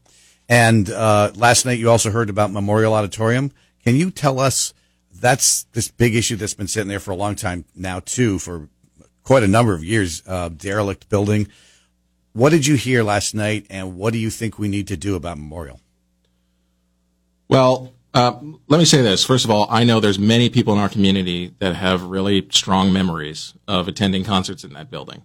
And 0.49 0.89
uh, 0.89 1.31
last 1.35 1.65
night 1.65 1.79
you 1.79 1.89
also 1.89 2.11
heard 2.11 2.29
about 2.29 2.51
Memorial 2.51 2.93
Auditorium. 2.93 3.51
Can 3.83 3.95
you 3.95 4.11
tell 4.11 4.39
us 4.39 4.73
that's 5.13 5.63
this 5.73 5.89
big 5.89 6.15
issue 6.15 6.35
that's 6.35 6.53
been 6.53 6.67
sitting 6.67 6.89
there 6.89 6.99
for 6.99 7.11
a 7.11 7.15
long 7.15 7.35
time 7.35 7.65
now, 7.75 7.99
too, 7.99 8.39
for 8.39 8.69
quite 9.23 9.43
a 9.43 9.47
number 9.47 9.73
of 9.73 9.83
years, 9.83 10.21
uh, 10.27 10.49
derelict 10.49 11.09
building. 11.09 11.47
What 12.33 12.49
did 12.49 12.65
you 12.65 12.75
hear 12.75 13.03
last 13.03 13.33
night, 13.33 13.65
and 13.69 13.95
what 13.95 14.13
do 14.13 14.19
you 14.19 14.29
think 14.29 14.57
we 14.57 14.67
need 14.67 14.87
to 14.87 14.97
do 14.97 15.15
about 15.15 15.37
Memorial? 15.37 15.79
Well, 17.47 17.93
uh, 18.13 18.39
let 18.67 18.77
me 18.77 18.85
say 18.85 19.01
this. 19.01 19.23
First 19.23 19.45
of 19.45 19.51
all, 19.51 19.67
I 19.69 19.83
know 19.83 19.99
there's 19.99 20.19
many 20.19 20.49
people 20.49 20.73
in 20.73 20.79
our 20.79 20.89
community 20.89 21.53
that 21.59 21.75
have 21.75 22.03
really 22.03 22.47
strong 22.51 22.93
memories 22.93 23.53
of 23.67 23.87
attending 23.87 24.23
concerts 24.23 24.63
in 24.63 24.73
that 24.73 24.91
building. 24.91 25.23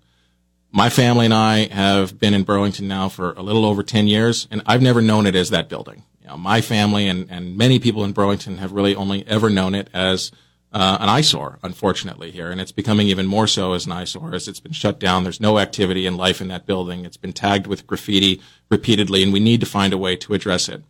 My 0.71 0.91
family 0.91 1.25
and 1.25 1.35
I 1.35 1.67
have 1.73 2.19
been 2.19 2.35
in 2.35 2.43
Burlington 2.43 2.89
now 2.89 3.09
for 3.09 3.33
a 3.33 3.43
little 3.43 3.65
over 3.65 3.83
10 3.83 4.07
years, 4.07 4.47
and 4.51 4.63
I've 4.67 4.83
never 4.83 5.01
known 5.01 5.27
it 5.27 5.35
as 5.35 5.51
that 5.51 5.69
building. 5.69 6.05
You 6.23 6.29
know, 6.29 6.37
my 6.37 6.61
family 6.61 7.09
and, 7.09 7.31
and 7.31 7.57
many 7.57 7.79
people 7.79 8.05
in 8.05 8.13
Burlington 8.13 8.59
have 8.59 8.73
really 8.73 8.95
only 8.95 9.27
ever 9.27 9.49
known 9.49 9.75
it 9.75 9.89
as 9.95 10.31
uh, 10.73 10.99
an 11.01 11.09
eyesore, 11.09 11.59
unfortunately, 11.63 12.31
here. 12.31 12.51
And 12.51 12.61
it's 12.61 12.73
becoming 12.73 13.09
even 13.09 13.27
more 13.27 13.47
so 13.47 13.73
as 13.73 13.87
an 13.87 13.93
eyesore 13.93 14.35
as 14.35 14.49
it's 14.49 14.61
been 14.61 14.73
shut 14.73 15.01
down. 15.01 15.23
There's 15.23 15.41
no 15.41 15.59
activity 15.59 16.07
and 16.07 16.17
life 16.17 16.41
in 16.41 16.49
that 16.49 16.67
building. 16.67 17.05
It's 17.05 17.17
been 17.17 17.33
tagged 17.33 17.67
with 17.67 17.87
graffiti 17.87 18.41
repeatedly, 18.71 19.23
and 19.23 19.33
we 19.33 19.41
need 19.41 19.61
to 19.61 19.67
find 19.67 19.93
a 19.93 19.99
way 19.99 20.17
to 20.17 20.35
address 20.35 20.69
it. 20.69 20.83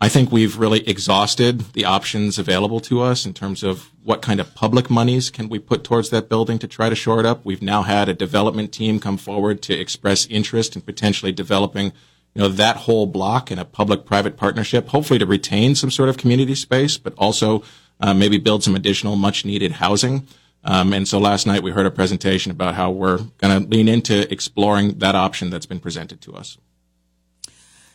I 0.00 0.08
think 0.08 0.30
we've 0.30 0.58
really 0.58 0.88
exhausted 0.88 1.72
the 1.72 1.84
options 1.84 2.38
available 2.38 2.78
to 2.80 3.00
us 3.00 3.26
in 3.26 3.34
terms 3.34 3.64
of 3.64 3.90
what 4.04 4.22
kind 4.22 4.38
of 4.38 4.54
public 4.54 4.88
monies 4.88 5.28
can 5.28 5.48
we 5.48 5.58
put 5.58 5.82
towards 5.82 6.10
that 6.10 6.28
building 6.28 6.60
to 6.60 6.68
try 6.68 6.88
to 6.88 6.94
shore 6.94 7.18
it 7.18 7.26
up. 7.26 7.44
We've 7.44 7.62
now 7.62 7.82
had 7.82 8.08
a 8.08 8.14
development 8.14 8.72
team 8.72 9.00
come 9.00 9.16
forward 9.16 9.60
to 9.62 9.74
express 9.74 10.26
interest 10.26 10.76
in 10.76 10.82
potentially 10.82 11.32
developing, 11.32 11.86
you 12.32 12.42
know, 12.42 12.48
that 12.48 12.76
whole 12.76 13.06
block 13.06 13.50
in 13.50 13.58
a 13.58 13.64
public-private 13.64 14.36
partnership, 14.36 14.88
hopefully 14.88 15.18
to 15.18 15.26
retain 15.26 15.74
some 15.74 15.90
sort 15.90 16.08
of 16.08 16.16
community 16.16 16.54
space, 16.54 16.96
but 16.96 17.14
also 17.18 17.64
uh, 18.00 18.14
maybe 18.14 18.38
build 18.38 18.62
some 18.62 18.74
additional 18.74 19.16
much-needed 19.16 19.72
housing. 19.72 20.26
Um, 20.64 20.92
and 20.92 21.06
so 21.06 21.18
last 21.18 21.46
night 21.46 21.62
we 21.62 21.70
heard 21.70 21.86
a 21.86 21.90
presentation 21.90 22.50
about 22.50 22.74
how 22.74 22.90
we're 22.90 23.18
going 23.38 23.62
to 23.62 23.68
lean 23.68 23.88
into 23.88 24.30
exploring 24.32 24.98
that 24.98 25.14
option 25.14 25.50
that's 25.50 25.66
been 25.66 25.80
presented 25.80 26.20
to 26.22 26.34
us. 26.34 26.58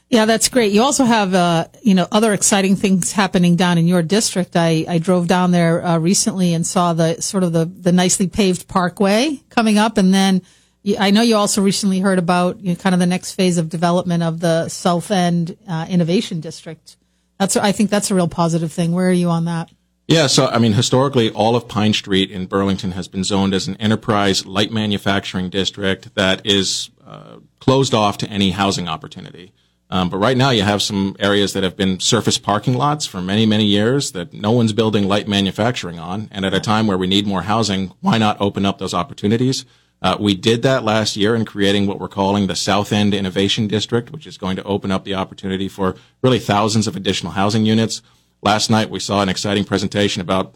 Yeah, 0.10 0.26
that's 0.26 0.48
great. 0.48 0.72
You 0.72 0.84
also 0.84 1.06
have, 1.06 1.34
uh, 1.34 1.68
you 1.82 1.96
know, 1.96 2.08
other 2.12 2.34
exciting 2.34 2.76
things 2.76 3.12
happening 3.12 3.56
down 3.56 3.80
in 3.80 3.88
your 3.88 4.04
district. 4.04 4.56
I, 4.56 4.86
I 4.88 5.00
drove 5.00 5.28
down 5.28 5.52
there 5.52 5.84
uh, 5.84 5.98
recently 5.98 6.54
and 6.54 6.68
saw 6.68 6.94
the 6.94 7.20
sort 7.20 7.44
of 7.44 7.52
the, 7.52 7.66
the 7.66 7.92
nicely 7.92 8.28
paved 8.28 8.68
parkway 8.68 9.42
coming 9.50 9.80
up. 9.80 9.98
And 9.98 10.14
then 10.14 10.44
I 11.00 11.10
know 11.10 11.22
you 11.24 11.36
also 11.36 11.62
recently 11.62 12.00
heard 12.00 12.20
about 12.20 12.60
you 12.60 12.70
know, 12.70 12.76
kind 12.76 12.94
of 12.94 13.00
the 13.00 13.08
next 13.08 13.32
phase 13.32 13.58
of 13.58 13.70
development 13.70 14.22
of 14.22 14.40
the 14.40 14.70
South 14.70 15.10
End 15.10 15.58
uh, 15.68 15.88
Innovation 15.90 16.42
District. 16.42 16.96
That's, 17.40 17.58
I 17.58 17.72
think 17.72 17.90
that's 17.90 18.12
a 18.12 18.16
real 18.16 18.28
positive 18.28 18.72
thing. 18.72 18.92
Where 18.92 19.10
are 19.10 19.12
you 19.12 19.30
on 19.30 19.46
that? 19.46 19.72
Yeah, 20.08 20.28
so 20.28 20.48
I 20.48 20.60
mean, 20.60 20.74
historically, 20.74 21.30
all 21.32 21.56
of 21.56 21.68
Pine 21.68 21.94
Street 21.94 22.30
in 22.30 22.46
Burlington 22.46 22.92
has 22.92 23.08
been 23.08 23.24
zoned 23.24 23.54
as 23.54 23.68
an 23.68 23.78
enterprise 23.78 24.46
light 24.46 24.72
manufacturing 24.72 25.50
district 25.50 26.16
that 26.16 26.46
is 26.46 26.90
uh, 27.06 27.38
closed 27.60 27.94
off 27.94 28.18
to 28.20 28.30
any 28.30 28.52
housing 28.52 28.90
opportunity. 28.90 29.54
Um, 29.90 30.10
but 30.10 30.18
right 30.18 30.36
now, 30.36 30.50
you 30.50 30.64
have 30.64 30.82
some 30.82 31.16
areas 31.20 31.54
that 31.54 31.64
have 31.64 31.78
been 31.78 32.00
surface 32.00 32.38
parking 32.38 32.74
lots 32.74 33.06
for 33.06 33.22
many, 33.22 33.46
many 33.46 33.66
years 33.66 34.12
that 34.14 34.34
no 34.34 34.52
one's 34.52 34.74
building 34.74 35.08
light 35.08 35.28
manufacturing 35.28 36.00
on. 36.00 36.30
And 36.32 36.46
at 36.46 36.54
a 36.54 36.60
time 36.60 36.88
where 36.88 36.98
we 36.98 37.08
need 37.08 37.28
more 37.28 37.44
housing, 37.44 37.94
why 38.02 38.18
not 38.18 38.42
open 38.42 38.66
up 38.66 38.80
those 38.80 38.94
opportunities? 38.94 39.66
Uh, 40.02 40.18
we 40.20 40.36
did 40.36 40.64
that 40.64 40.84
last 40.84 41.16
year 41.16 41.36
in 41.36 41.46
creating 41.46 41.86
what 41.88 42.00
we're 42.00 42.10
calling 42.10 42.48
the 42.48 42.56
South 42.56 42.92
End 42.92 43.14
Innovation 43.14 43.68
District, 43.68 44.12
which 44.12 44.28
is 44.28 44.38
going 44.38 44.58
to 44.58 44.64
open 44.64 44.92
up 44.92 45.06
the 45.06 45.14
opportunity 45.14 45.70
for 45.70 45.96
really 46.22 46.40
thousands 46.40 46.88
of 46.88 46.96
additional 46.96 47.34
housing 47.34 47.66
units. 47.66 48.02
Last 48.44 48.70
night, 48.70 48.90
we 48.90 49.00
saw 49.00 49.22
an 49.22 49.30
exciting 49.30 49.64
presentation 49.64 50.22
about 50.22 50.54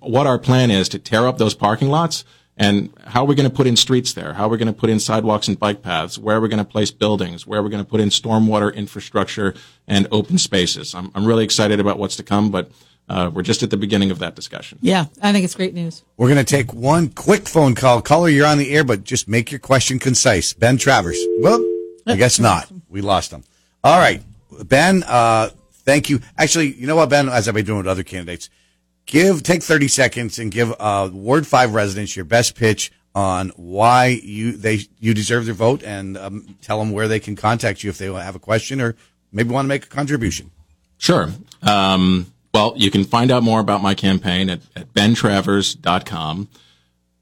what 0.00 0.26
our 0.26 0.38
plan 0.38 0.70
is 0.70 0.88
to 0.90 0.98
tear 0.98 1.26
up 1.26 1.38
those 1.38 1.54
parking 1.54 1.88
lots 1.88 2.24
and 2.56 2.92
how 3.04 3.22
are 3.22 3.26
we 3.26 3.34
going 3.34 3.48
to 3.48 3.54
put 3.54 3.66
in 3.66 3.76
streets 3.76 4.12
there? 4.12 4.34
How 4.34 4.44
are 4.44 4.48
we 4.48 4.58
going 4.58 4.72
to 4.72 4.78
put 4.78 4.90
in 4.90 5.00
sidewalks 5.00 5.48
and 5.48 5.58
bike 5.58 5.82
paths? 5.82 6.18
Where 6.18 6.36
are 6.36 6.40
we 6.40 6.48
going 6.48 6.58
to 6.58 6.64
place 6.64 6.90
buildings? 6.90 7.46
Where 7.46 7.60
are 7.60 7.62
we 7.62 7.70
going 7.70 7.82
to 7.82 7.88
put 7.88 8.00
in 8.00 8.10
stormwater 8.10 8.72
infrastructure 8.72 9.54
and 9.88 10.06
open 10.12 10.38
spaces? 10.38 10.94
I'm, 10.94 11.10
I'm 11.14 11.24
really 11.24 11.44
excited 11.44 11.80
about 11.80 11.98
what's 11.98 12.16
to 12.16 12.22
come, 12.22 12.50
but 12.50 12.70
uh, 13.08 13.30
we're 13.32 13.42
just 13.42 13.62
at 13.62 13.70
the 13.70 13.76
beginning 13.76 14.10
of 14.10 14.20
that 14.20 14.36
discussion. 14.36 14.78
Yeah, 14.82 15.06
I 15.20 15.32
think 15.32 15.44
it's 15.44 15.54
great 15.54 15.74
news. 15.74 16.04
We're 16.16 16.28
going 16.28 16.44
to 16.44 16.44
take 16.44 16.72
one 16.72 17.08
quick 17.08 17.48
phone 17.48 17.74
call. 17.74 18.02
Caller, 18.02 18.28
you're 18.28 18.46
on 18.46 18.58
the 18.58 18.70
air, 18.70 18.84
but 18.84 19.02
just 19.02 19.28
make 19.28 19.50
your 19.50 19.60
question 19.60 19.98
concise. 19.98 20.52
Ben 20.52 20.76
Traverse. 20.76 21.18
Well, 21.40 21.64
I 22.06 22.16
guess 22.16 22.38
not. 22.38 22.70
We 22.88 23.00
lost 23.00 23.32
him. 23.32 23.42
All 23.82 23.98
right. 23.98 24.22
Ben, 24.68 25.02
uh, 25.02 25.50
thank 25.84 26.08
you. 26.08 26.20
Actually, 26.36 26.74
you 26.74 26.86
know 26.86 26.96
what, 26.96 27.08
Ben, 27.08 27.28
as 27.28 27.48
I've 27.48 27.54
been 27.54 27.64
doing 27.64 27.78
with 27.78 27.86
other 27.86 28.02
candidates, 28.02 28.50
give, 29.06 29.42
take 29.42 29.62
30 29.62 29.88
seconds 29.88 30.38
and 30.38 30.50
give, 30.50 30.74
uh, 30.78 31.10
Ward 31.12 31.46
5 31.46 31.74
residents 31.74 32.16
your 32.16 32.24
best 32.24 32.54
pitch 32.54 32.92
on 33.14 33.50
why 33.50 34.06
you, 34.22 34.52
they, 34.52 34.80
you 34.98 35.14
deserve 35.14 35.44
their 35.44 35.54
vote 35.54 35.82
and, 35.82 36.16
um, 36.16 36.56
tell 36.60 36.78
them 36.78 36.90
where 36.90 37.08
they 37.08 37.20
can 37.20 37.36
contact 37.36 37.84
you 37.84 37.90
if 37.90 37.98
they 37.98 38.12
have 38.12 38.34
a 38.34 38.40
question 38.40 38.80
or 38.80 38.96
maybe 39.32 39.50
want 39.50 39.64
to 39.64 39.68
make 39.68 39.84
a 39.84 39.88
contribution. 39.88 40.50
Sure. 40.98 41.28
Um, 41.62 42.32
well, 42.52 42.74
you 42.76 42.90
can 42.90 43.04
find 43.04 43.30
out 43.30 43.42
more 43.42 43.60
about 43.60 43.82
my 43.82 43.94
campaign 43.94 44.48
at, 44.48 44.60
at 44.76 44.94
bentraverse.com. 44.94 46.48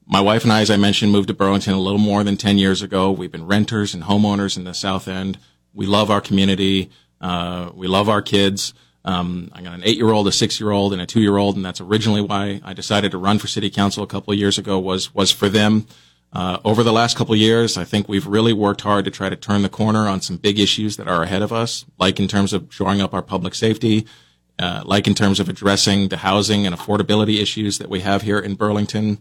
My 0.07 0.21
wife 0.21 0.45
and 0.45 0.53
I, 0.53 0.61
as 0.61 0.71
I 0.71 0.77
mentioned, 0.77 1.11
moved 1.11 1.29
to 1.29 1.35
Burlington 1.35 1.73
a 1.73 1.81
little 1.81 1.99
more 1.99 2.23
than 2.23 2.37
10 2.37 2.59
years 2.59 2.83
ago. 2.83 3.11
We've 3.11 3.33
been 3.33 3.47
renters 3.47 3.95
and 3.95 4.05
homeowners 4.05 4.59
in 4.59 4.65
the 4.65 4.75
South 4.75 5.09
End. 5.09 5.39
We 5.73 5.87
love 5.87 6.11
our 6.11 6.21
community. 6.21 6.91
Uh, 7.23 7.71
we 7.75 7.87
love 7.87 8.09
our 8.09 8.21
kids. 8.21 8.75
Um, 9.05 9.51
I 9.53 9.63
got 9.63 9.75
an 9.75 9.83
eight-year-old, 9.85 10.29
a 10.29 10.33
six-year-old, 10.33 10.93
and 10.93 11.01
a 11.01 11.07
two-year-old, 11.07 11.57
and 11.57 11.65
that's 11.65 11.81
originally 11.81 12.21
why 12.21 12.61
I 12.65 12.73
decided 12.73 13.13
to 13.13 13.19
run 13.19 13.39
for 13.39 13.47
city 13.47 13.71
council 13.71 14.05
a 14.05 14.07
couple 14.07 14.33
of 14.33 14.39
years 14.39 14.59
ago. 14.59 14.79
was 14.79 15.15
was 15.15 15.31
for 15.31 15.49
them. 15.49 15.87
Uh, 16.33 16.59
over 16.65 16.83
the 16.83 16.93
last 16.93 17.17
couple 17.17 17.35
of 17.35 17.41
years, 17.41 17.77
I 17.77 17.85
think 17.85 18.09
we've 18.09 18.27
really 18.27 18.55
worked 18.55 18.81
hard 18.81 19.05
to 19.05 19.11
try 19.11 19.29
to 19.29 19.37
turn 19.37 19.63
the 19.63 19.69
corner 19.69 20.09
on 20.09 20.23
some 20.23 20.39
big 20.39 20.59
issues 20.59 20.97
that 20.97 21.07
are 21.07 21.23
ahead 21.23 21.43
of 21.43 21.53
us, 21.53 21.85
like 21.99 22.19
in 22.19 22.27
terms 22.27 22.55
of 22.55 22.69
shoring 22.71 23.03
up 23.03 23.13
our 23.13 23.23
public 23.23 23.55
safety, 23.55 24.07
uh, 24.59 24.83
like 24.87 25.07
in 25.07 25.15
terms 25.15 25.41
of 25.41 25.49
addressing 25.51 26.09
the 26.09 26.19
housing 26.19 26.67
and 26.67 26.75
affordability 26.75 27.41
issues 27.43 27.79
that 27.79 27.91
we 27.91 28.01
have 28.01 28.23
here 28.23 28.39
in 28.39 28.55
Burlington. 28.55 29.19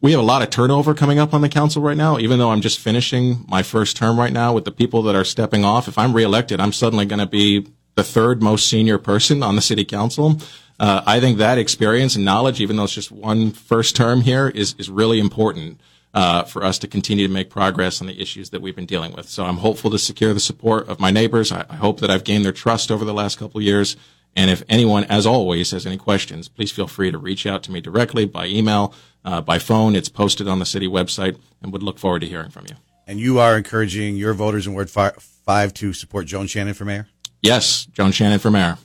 We 0.00 0.12
have 0.12 0.20
a 0.20 0.24
lot 0.24 0.42
of 0.42 0.50
turnover 0.50 0.94
coming 0.94 1.18
up 1.18 1.32
on 1.32 1.40
the 1.40 1.48
council 1.48 1.82
right 1.82 1.96
now, 1.96 2.18
even 2.18 2.38
though 2.38 2.50
I'm 2.50 2.60
just 2.60 2.78
finishing 2.78 3.44
my 3.48 3.62
first 3.62 3.96
term 3.96 4.18
right 4.18 4.32
now 4.32 4.52
with 4.52 4.64
the 4.64 4.72
people 4.72 5.02
that 5.04 5.14
are 5.14 5.24
stepping 5.24 5.64
off. 5.64 5.88
If 5.88 5.96
I'm 5.96 6.12
reelected, 6.12 6.60
I'm 6.60 6.72
suddenly 6.72 7.06
going 7.06 7.18
to 7.18 7.26
be 7.26 7.66
the 7.94 8.04
third 8.04 8.42
most 8.42 8.68
senior 8.68 8.98
person 8.98 9.42
on 9.42 9.56
the 9.56 9.62
city 9.62 9.84
council. 9.84 10.38
Uh, 10.78 11.02
I 11.06 11.18
think 11.18 11.38
that 11.38 11.56
experience 11.56 12.14
and 12.14 12.24
knowledge, 12.24 12.60
even 12.60 12.76
though 12.76 12.84
it's 12.84 12.94
just 12.94 13.10
one 13.10 13.52
first 13.52 13.96
term 13.96 14.20
here, 14.20 14.48
is, 14.48 14.74
is 14.78 14.90
really 14.90 15.18
important. 15.18 15.80
Uh, 16.14 16.44
for 16.44 16.64
us 16.64 16.78
to 16.78 16.88
continue 16.88 17.26
to 17.26 17.32
make 17.32 17.50
progress 17.50 18.00
on 18.00 18.06
the 18.06 18.18
issues 18.18 18.48
that 18.48 18.62
we've 18.62 18.74
been 18.74 18.86
dealing 18.86 19.12
with. 19.12 19.28
So 19.28 19.44
I'm 19.44 19.58
hopeful 19.58 19.90
to 19.90 19.98
secure 19.98 20.32
the 20.32 20.40
support 20.40 20.88
of 20.88 20.98
my 20.98 21.10
neighbors. 21.10 21.52
I, 21.52 21.66
I 21.68 21.76
hope 21.76 22.00
that 22.00 22.08
I've 22.08 22.24
gained 22.24 22.42
their 22.42 22.52
trust 22.52 22.90
over 22.90 23.04
the 23.04 23.12
last 23.12 23.38
couple 23.38 23.58
of 23.58 23.64
years. 23.64 23.98
And 24.34 24.50
if 24.50 24.62
anyone, 24.66 25.04
as 25.04 25.26
always, 25.26 25.72
has 25.72 25.84
any 25.84 25.98
questions, 25.98 26.48
please 26.48 26.70
feel 26.70 26.86
free 26.86 27.10
to 27.10 27.18
reach 27.18 27.44
out 27.44 27.62
to 27.64 27.70
me 27.70 27.82
directly 27.82 28.24
by 28.24 28.46
email, 28.46 28.94
uh, 29.26 29.42
by 29.42 29.58
phone. 29.58 29.94
It's 29.94 30.08
posted 30.08 30.48
on 30.48 30.58
the 30.58 30.64
city 30.64 30.88
website 30.88 31.36
and 31.60 31.72
would 31.72 31.82
look 31.82 31.98
forward 31.98 32.20
to 32.20 32.26
hearing 32.26 32.50
from 32.50 32.64
you. 32.70 32.76
And 33.06 33.20
you 33.20 33.38
are 33.38 33.56
encouraging 33.56 34.16
your 34.16 34.32
voters 34.32 34.66
in 34.66 34.72
Ward 34.72 34.88
5 34.88 35.74
to 35.74 35.92
support 35.92 36.26
Joan 36.26 36.46
Shannon 36.46 36.74
for 36.74 36.84
mayor? 36.84 37.06
Yes, 37.42 37.84
Joan 37.86 38.12
Shannon 38.12 38.38
for 38.38 38.50
mayor. 38.50 38.78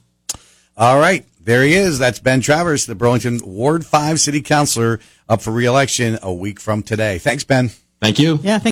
All 0.75 0.99
right. 0.99 1.25
There 1.43 1.63
he 1.63 1.73
is. 1.73 1.97
That's 1.97 2.19
Ben 2.19 2.41
Traverse, 2.41 2.85
the 2.85 2.93
Burlington 2.93 3.39
Ward 3.43 3.85
5 3.85 4.19
city 4.19 4.41
councilor 4.41 4.99
up 5.27 5.41
for 5.41 5.51
reelection 5.51 6.19
a 6.21 6.31
week 6.31 6.59
from 6.59 6.83
today. 6.83 7.17
Thanks, 7.17 7.43
Ben. 7.43 7.71
Thank 7.99 8.19
you. 8.19 8.39
Yeah, 8.43 8.59
thank 8.59 8.69